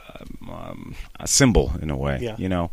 [0.50, 2.18] um, a symbol in a way.
[2.20, 2.36] Yeah.
[2.38, 2.70] You know,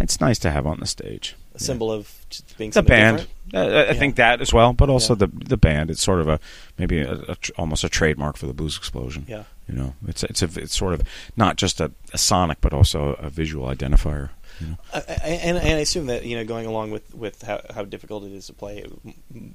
[0.00, 1.34] it's nice to have on the stage.
[1.54, 2.12] a symbol of
[2.56, 3.92] being The band, uh, I Yeah.
[3.94, 5.26] think that as well, but also Yeah.
[5.26, 5.90] the the band.
[5.90, 6.38] It's sort of a
[6.78, 9.24] maybe a, a tr- almost a trademark for the blues explosion.
[9.28, 9.44] Yeah.
[9.68, 11.02] You know, it's it's a it's sort of
[11.36, 14.30] not just a, a sonic, but also a visual identifier.
[14.60, 14.78] You know?
[14.92, 15.02] I, I,
[15.44, 18.32] and, and I assume that you know, going along with with how, how difficult it
[18.32, 18.92] is to play, it,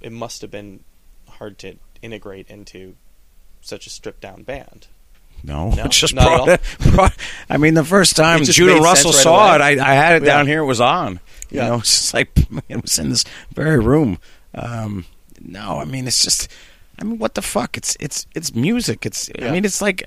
[0.01, 0.81] it must have been
[1.29, 2.95] hard to integrate into
[3.61, 4.87] such a stripped down band.
[5.43, 5.83] No, No?
[5.85, 7.17] it just Not at brought, brought-
[7.49, 9.73] I mean, the first time Judah Russell right saw away.
[9.73, 10.33] it, I, I had it Yeah.
[10.35, 10.59] down here.
[10.61, 11.19] It was on.
[11.53, 11.67] You Yeah.
[11.69, 12.37] know, it's just like
[12.67, 13.23] it was in this
[13.53, 14.17] very room.
[14.55, 15.05] Um,
[15.41, 16.49] no, I mean, it's just.
[16.99, 17.75] I mean, what the fuck?
[17.75, 19.03] It's it's it's music.
[19.03, 20.03] It's I mean, it's like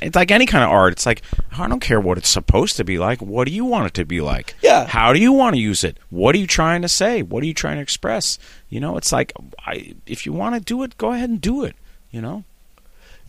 [0.00, 0.92] it's like any kind of art.
[0.94, 1.20] It's like
[1.58, 3.20] I don't care what it's supposed to be like.
[3.20, 4.54] What do you want it to be like?
[4.62, 4.86] Yeah.
[4.86, 5.98] How do you want to use it?
[6.08, 7.20] What are you trying to say?
[7.22, 8.38] What are you trying to express?
[8.70, 9.34] You know, it's like
[9.66, 11.76] I if you want to do it, go ahead and do it.
[12.10, 12.44] You know.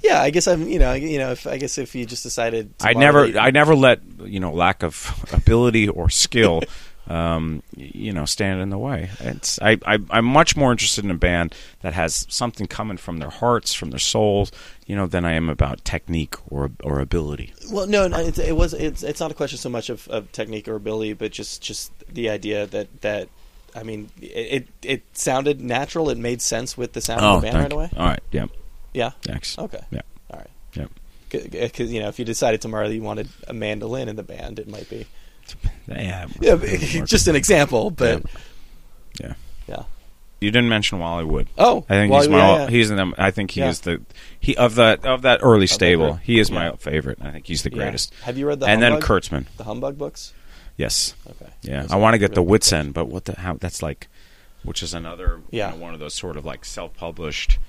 [0.02, 0.68] Yeah, I guess I'm.
[0.70, 1.32] You know, you know.
[1.32, 4.82] If I guess if you just decided, I never, I never let you know lack
[4.82, 6.62] of ability or skill,
[7.08, 9.10] um, you know, stand in the way.
[9.20, 13.18] It's I, I, I'm much more interested in a band that has something coming from
[13.18, 14.52] their hearts, from their souls,
[14.88, 17.54] you know, than I am about technique or or ability.
[17.72, 18.74] Well, no, no it, it was.
[18.74, 21.92] It's it's not a question so much of, of technique or ability, but just just
[22.08, 23.30] the idea that that.
[23.76, 26.10] I mean, it it sounded natural.
[26.12, 27.90] It made sense with the sound of the band right away.
[27.98, 28.46] All right, yeah,
[28.94, 29.10] Yeah.
[29.24, 29.58] thanks.
[29.58, 29.80] Okay.
[29.90, 30.50] Yeah, All right.
[30.76, 30.86] yeah,
[31.60, 34.60] Because you know, if you decided tomorrow that you wanted a mandolin in the band,
[34.60, 35.08] it might be.
[35.88, 36.28] Yeah.
[36.40, 36.56] Yeah,
[37.06, 38.24] just an example, but
[39.20, 39.34] yeah.
[39.68, 39.84] yeah.
[40.40, 41.48] You didn't mention Wally Wood.
[41.58, 42.38] Oh, I think well, he's my.
[42.38, 42.70] yeah, yeah.
[42.70, 43.14] He's in them.
[43.18, 43.70] I think he Yeah.
[43.70, 44.02] is the
[44.40, 46.12] he of that of that early the stable.
[46.12, 46.22] group.
[46.24, 46.70] He is Yeah.
[46.72, 47.20] my favorite.
[47.22, 47.78] I think he's the Yeah.
[47.78, 48.14] greatest.
[48.24, 49.46] Have you read the and then Kurtzman.
[49.58, 50.34] the Humbug books?
[50.78, 51.14] Yes.
[51.30, 51.52] Okay.
[51.62, 54.08] Yeah, Those I want to get the really Witzend, but what the how that's like,
[54.64, 55.72] which is another Yeah.
[55.72, 57.60] you know, one of those sort of like self-published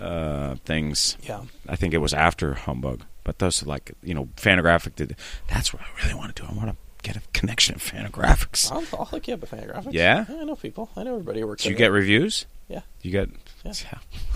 [0.00, 1.16] uh, things.
[1.22, 1.42] Yeah.
[1.68, 5.14] I think it was after Humbug, but those are like you know Fantagraphic did.
[5.48, 6.48] That's what I really want to do.
[6.48, 8.70] I want to get a connection of Fantagraphics.
[8.72, 9.92] I'll, I'll hook you up with Fantagraphics.
[9.92, 10.24] Yeah?
[10.28, 10.90] I know people.
[10.96, 11.62] I know everybody who works.
[11.64, 12.46] Do you get reviews?
[12.68, 12.80] Yeah.
[13.02, 13.28] You get.
[13.64, 13.74] Yeah.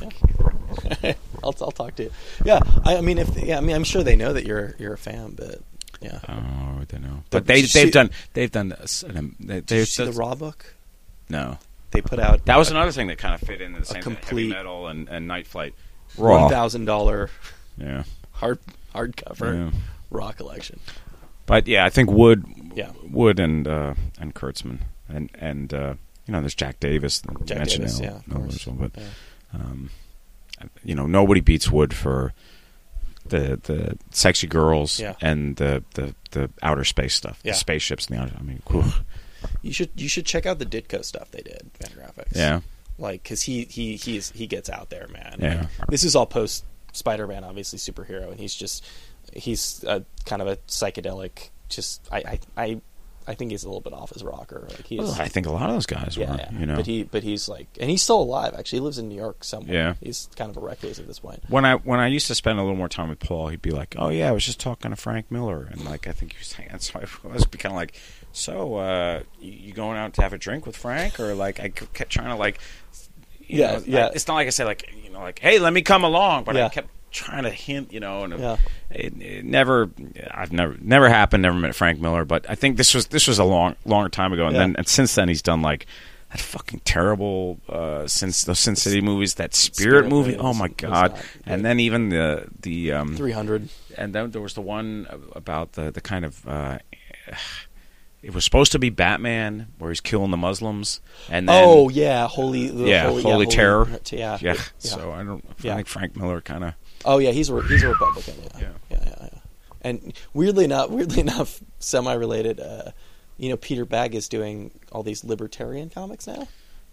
[1.45, 2.11] I'll I'll talk to you.
[2.45, 2.61] Yeah.
[2.85, 4.99] I, I mean, if yeah, I mean, I'm sure they know that you're you're a
[4.99, 5.61] fan, but
[6.01, 6.19] yeah.
[6.29, 6.33] Oh,
[6.81, 7.23] I don't know.
[7.31, 9.05] The- But they you see- they've done they've done this.
[9.41, 10.75] They, Did you see the Raw book?
[11.29, 11.59] No,
[11.93, 14.15] They put out that was another thing that kind of fit into the same thing,
[14.17, 15.75] complete- heavy metal and, and Night Flight.
[16.19, 16.43] Raw.
[16.43, 17.31] one thousand dollar
[17.79, 18.05] Yeah.
[18.33, 18.59] hard
[18.95, 19.79] hardcover Yeah.
[20.11, 20.79] Raw collection.
[21.53, 22.45] But yeah, I think Wood,
[22.75, 22.91] Yeah.
[23.11, 24.79] Wood and uh, and Kurtzman
[25.09, 25.95] and and uh,
[26.27, 27.23] you know there's Jack Davis.
[27.45, 28.65] Jack mentioned Davis, yeah, of no course.
[28.65, 29.05] but Yeah.
[29.61, 29.91] um,
[30.83, 32.33] you know nobody beats Wood for
[33.27, 35.15] the the sexy girls Yeah.
[35.21, 37.53] and the, the the outer space stuff, Yeah.
[37.53, 38.35] the spaceships and the outer.
[38.39, 38.85] I mean, whew.
[39.61, 42.35] You should you should check out the Ditko stuff they did, Fantagraphics.
[42.35, 42.61] yeah,
[42.99, 45.37] like because he he he's he gets out there, man.
[45.39, 45.67] Yeah.
[45.81, 48.85] Like, this is all post Spider Man, obviously superhero, and he's just
[49.35, 51.51] he's a kind of a psychedelic.
[51.69, 52.81] Just I I I,
[53.27, 54.67] I think he's a little bit off his rocker.
[54.69, 56.37] Like he's Well, I think a lot of those guys yeah, were.
[56.39, 56.51] yeah.
[56.59, 58.55] You know, but he but he's like and he's still alive.
[58.59, 59.75] Actually, he lives in New York somewhere.
[59.75, 59.95] Yeah.
[60.03, 61.43] he's kind of a recluse at this point.
[61.49, 63.71] when I when I used to spend a little more time with Paul, he'd be
[63.71, 66.39] like, "Oh yeah, I was just talking to Frank Miller," and like I think he
[66.39, 67.95] was saying, so I was kind of like,
[68.33, 71.69] "So uh, you, you going out to have a drink with Frank?" Or like I
[71.69, 72.59] kept trying to like,
[73.47, 74.07] Yeah, know, yeah.
[74.07, 76.45] I- it's not like I said like you know like, "Hey, let me come along,"
[76.45, 76.67] but Yeah.
[76.67, 78.57] I kept trying to hint, you know, and Yeah.
[78.91, 79.91] it, it never,
[80.31, 81.43] I've never never happened.
[81.43, 84.33] Never met Frank Miller, but I think this was this was a long longer time
[84.33, 84.61] ago, and Yeah.
[84.61, 85.87] then and since then he's done like.
[86.33, 90.31] That fucking terrible uh, since the Sin City movies, that Spirit, Spirit movie.
[90.31, 91.13] movie Oh my god!
[91.13, 93.69] not And then even the the um, Three hundred.
[93.99, 95.07] and then there was the one
[95.37, 96.79] about the the kind of uh,
[98.23, 102.29] it was supposed to be Batman where he's killing the Muslims and then Oh yeah,
[102.29, 103.89] holy yeah, holy, Holy Terror.
[104.11, 104.55] Yeah, yeah, yeah.
[104.79, 105.75] so I don't I Yeah.
[105.77, 108.35] think Frank Miller kind of Oh yeah, he's a he's a Republican.
[108.43, 108.69] Yeah, Yeah.
[108.91, 109.29] yeah, yeah.
[109.33, 109.39] yeah.
[109.85, 112.61] And weirdly enough, weirdly enough, semi-related.
[112.61, 112.93] Uh,
[113.39, 116.47] you know, Peter Bagge is doing all these libertarian comics now.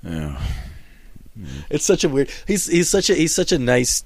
[0.04, 0.42] yeah
[1.70, 2.32] It's such a weird.
[2.48, 4.04] He's he's such a he's such a nice,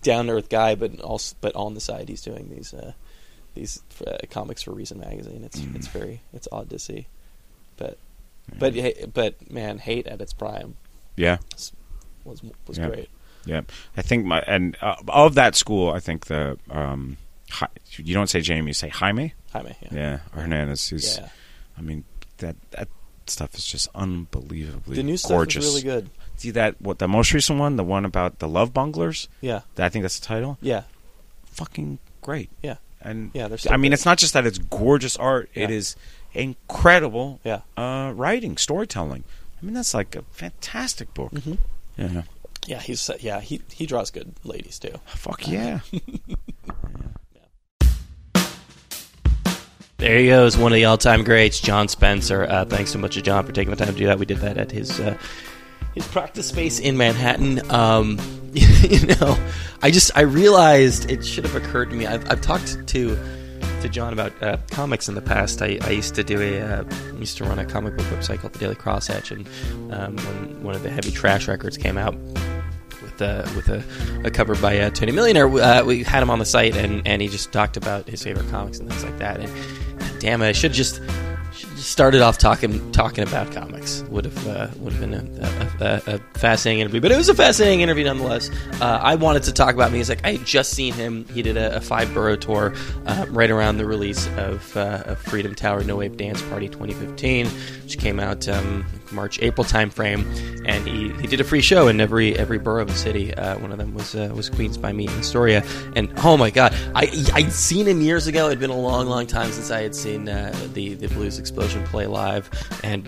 [0.00, 2.92] down to earth guy, but also but on the side he's doing these uh,
[3.54, 5.44] these uh, comics for Reason magazine.
[5.44, 5.76] It's Mm.
[5.76, 7.06] it's very it's odd to see,
[7.76, 10.76] but—but—but man, hate at its prime
[11.16, 11.36] yeah
[12.24, 12.86] was was Yeah.
[12.88, 13.10] great.
[13.44, 13.60] yeah
[13.96, 17.18] I think my and uh, of that school I think the um
[17.50, 21.28] Hi- you don't say Jamie you say Jaime Jaime, yeah, yeah Hernandez is yeah.
[21.76, 22.04] I mean
[22.38, 22.88] that that
[23.26, 26.10] stuff is just unbelievably The new stuff gorgeous is really good.
[26.36, 29.28] see that what the most recent one, the one about the love bunglers.
[29.42, 30.56] Yeah, I think that's the title.
[30.62, 30.84] yeah,
[31.44, 32.48] Fucking great.
[32.62, 33.94] yeah, And Yeah, they're so I mean, good.
[33.94, 35.76] it's not just that it's gorgeous art; it Yeah.
[35.76, 35.96] is
[36.34, 37.60] incredible yeah.
[37.76, 39.24] uh, writing, storytelling.
[39.60, 41.32] I mean, that's like a fantastic book.
[41.32, 41.58] Mhm.
[41.96, 42.22] Yeah.
[42.66, 44.94] Yeah, he's yeah he he draws good ladies too.
[45.06, 45.80] Fuck yeah.
[49.98, 52.44] There he goes, one of the all-time greats, Jon Spencer.
[52.44, 54.18] Uh, thanks so much to Jon for taking the time to do that.
[54.18, 55.16] We did that at his uh,
[55.94, 57.70] his practice space in Manhattan.
[57.70, 58.18] Um,
[58.52, 59.38] you know,
[59.82, 62.06] I just I realized it should have occurred to me.
[62.06, 63.18] I've, I've talked to
[63.80, 65.60] to Jon about uh, comics in the past.
[65.62, 66.84] I, I used to do a uh,
[67.18, 70.74] used to run a comic book website called the Daily Crosshatch, and um, when one
[70.74, 72.14] of the heavy trash records came out,
[73.02, 73.82] with uh, with a,
[74.26, 75.48] a cover by uh, Tony Millionaire.
[75.48, 78.48] Uh, we had him on the site, and, and he just talked about his favorite
[78.50, 79.40] comics and things like that.
[79.40, 80.96] And damn it, I should just
[81.52, 84.02] should just started off talking talking about comics.
[84.02, 87.28] Would have uh, would have been a, a, a, a fascinating interview, but it was
[87.28, 88.50] a fascinating interview nonetheless.
[88.80, 90.20] Uh, I wanted to talk about music.
[90.24, 91.24] I had just seen him.
[91.28, 92.72] He did a, five borough tour
[93.06, 97.46] uh, right around the release of, uh, of Freedom Tower No Wave Dance Party 2015,
[97.82, 100.24] which came out um, March April timeframe,
[100.66, 103.34] and he, he did a free show in every every borough of the city.
[103.34, 105.64] Uh, one of them was uh, was Queens by me in Astoria,
[105.96, 108.46] and oh my god, I I'd seen him years ago.
[108.46, 111.71] It'd been a long, long time since I had seen uh, the the Blues Explosion
[111.80, 112.50] play live,
[112.82, 113.06] and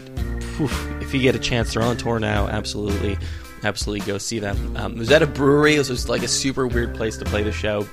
[0.57, 0.69] whew,
[1.01, 2.47] if you get a chance, they're on tour now.
[2.49, 3.19] Absolutely,
[3.63, 4.77] absolutely go see them.
[4.77, 5.75] Um, it was at a brewery.
[5.75, 7.87] It was like a super weird place to play the show.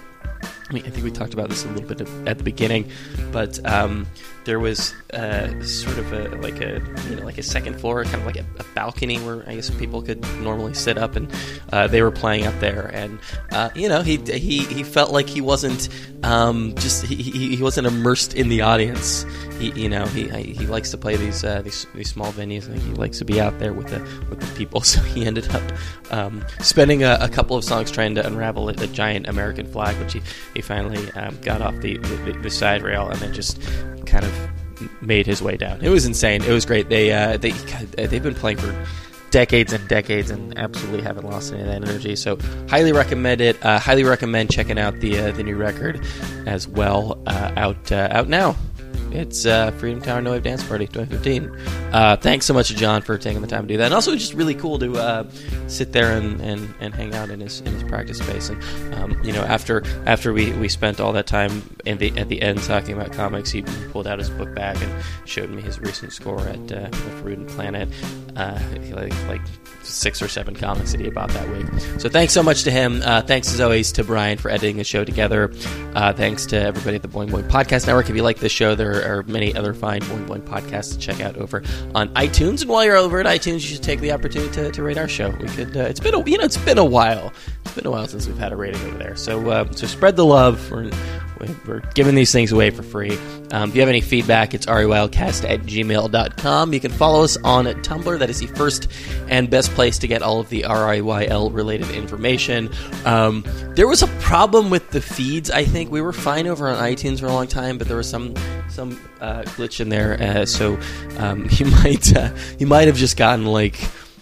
[0.72, 2.90] I mean, I think we talked about this a little bit at the beginning,
[3.34, 4.08] but um,
[4.46, 8.16] there was uh, sort of a like a you know like a second floor, kind
[8.16, 11.30] of like a, a balcony where I guess people could normally sit up, and
[11.74, 13.20] uh, they were playing up there, and
[13.52, 15.90] uh, you know he he he felt like he wasn't
[16.24, 19.26] um, just he he wasn't immersed in the audience.
[19.62, 22.82] He you know he he likes to play these uh, these these small venues, and
[22.82, 24.00] he likes to be out there with the
[24.30, 24.82] with the people.
[24.92, 25.64] So he ended up
[26.12, 29.96] um, spending a, a couple of songs trying to unravel a, a giant American flag,
[30.00, 30.22] which he
[30.56, 33.62] he finally um, got off the, the the side rail, and then just
[34.06, 34.50] kind of
[35.02, 35.80] made his way down.
[35.82, 36.44] It was insane.
[36.44, 36.90] It was great.
[36.90, 38.76] They uh, they they've been playing for
[39.32, 42.16] decades and decades and absolutely haven't lost any of that energy.
[42.16, 42.38] So
[42.70, 43.64] highly recommend it.
[43.66, 46.06] Uh, highly recommend checking out the uh, the new record
[46.46, 47.22] as well.
[47.26, 48.56] Uh, out uh, out now.
[49.14, 51.52] It's uh, Freedom Tower No Wave Dance Party 2015.
[51.94, 54.16] Uh, thanks so much to Jon for taking the time to do that, and also
[54.16, 55.30] just really cool to uh,
[55.68, 58.50] sit there and, and, and hang out in his in his practice space.
[58.50, 62.30] And um, you know, after after we, we spent all that time in the, at
[62.30, 65.80] the end talking about comics, he pulled out his book bag and showed me his
[65.80, 67.90] recent score at uh, the Forbidden Planet.
[68.36, 68.60] Uh,
[68.92, 69.42] like, like
[69.84, 71.66] six or seven comics that he bought that week.
[72.00, 73.02] So thanks so much to him.
[73.04, 75.52] Uh, thanks as always to Brian for editing the show together.
[75.96, 78.10] Uh, thanks to everybody at the Boing Boing Podcast Network.
[78.10, 81.22] If you like this show, there are many other fine Boing Boing podcasts to check
[81.22, 81.64] out over
[81.96, 82.62] on iTunes.
[82.62, 85.08] And while you're over at iTunes, you should take the opportunity to, to rate our
[85.08, 85.30] show.
[85.30, 85.76] We could.
[85.76, 87.34] Uh, it's been a you know it's been a while.
[87.66, 89.16] It's been a while since we've had a rating over there.
[89.16, 90.72] So uh, so spread the love.
[90.72, 90.92] We're,
[91.66, 93.18] we're giving these things away for free.
[93.52, 96.74] Um, if you have any feedback, it's rewildcast at gmail.com.
[96.74, 98.20] You can follow us on Tumblr.
[98.20, 98.88] That is the first
[99.28, 102.70] and best place to get all of the RIYL related information.
[103.06, 103.44] Um,
[103.76, 105.92] there was a problem with the feeds, I think.
[105.92, 108.36] We were fine over on iTunes for a long time, but there was some
[108.70, 110.22] some uh, glitch in there.
[110.22, 110.80] Uh, so
[111.18, 113.80] um, you might uh, you might have just gotten like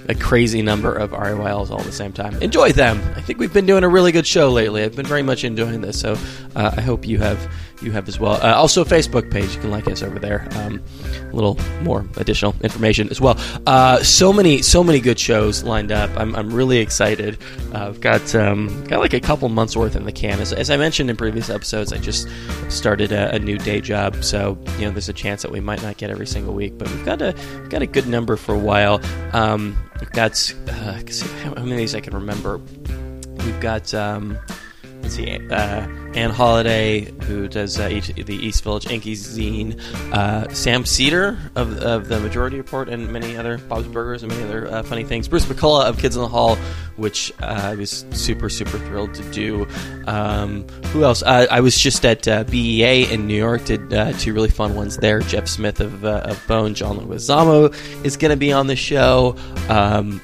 [0.10, 2.36] a crazy number of RIYLs all at the same time.
[2.42, 3.00] Enjoy them.
[3.16, 4.84] I think we've been doing a really good show lately.
[4.84, 6.18] I've been very much enjoying this, so
[6.56, 7.40] uh, I hope you have
[7.82, 8.34] you have as well.
[8.34, 9.54] Uh, also, a Facebook page.
[9.56, 10.48] You can like us over there.
[10.52, 10.82] Um,
[11.22, 13.38] a little more additional information as well.
[13.68, 16.10] Uh, so many so many good shows lined up.
[16.18, 17.38] I'm, I'm really excited.
[17.74, 20.40] Uh, I've got um, got like a couple months worth in the can.
[20.40, 22.28] As, as I mentioned in previous episodes, I just
[22.70, 25.82] started a, a, new day job, so you know there's a chance that we might
[25.82, 28.54] not get every single week, but we've got a we've got a good number for
[28.54, 29.02] a while.
[29.34, 30.94] Um, We've got uh,
[31.44, 32.58] how many of these I can remember.
[32.58, 34.38] We've got um,
[35.10, 35.88] let's see, uh,
[36.32, 39.80] Halliday who does uh, each, the East Village Inky zine,
[40.14, 44.44] uh, Sam Seder of, of the Majority Report, and many other Bob's Burgers and many
[44.44, 45.28] other uh, funny things.
[45.28, 46.58] Bruce McCulloch of Kids in the Hall,
[46.98, 49.68] which uh, I was super super thrilled to do.
[50.06, 51.24] Um, who else?
[51.24, 53.66] Uh, I was just at BEA in New York.
[53.66, 53.90] Did
[54.20, 55.22] two really fun ones there.
[55.22, 57.74] Jeff Smith of, of Bone, John Leguizamo
[58.06, 59.36] is going to be on the show.
[59.70, 60.22] Um,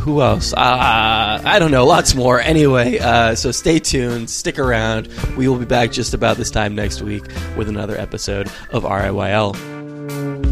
[0.00, 0.52] who else?
[0.52, 1.86] Uh, I don't know.
[1.86, 2.40] Lots more.
[2.40, 4.30] Anyway, uh, so stay tuned.
[4.30, 5.08] Stick around.
[5.36, 7.24] We will be back just about this time next week
[7.56, 10.45] with another episode of RIYL.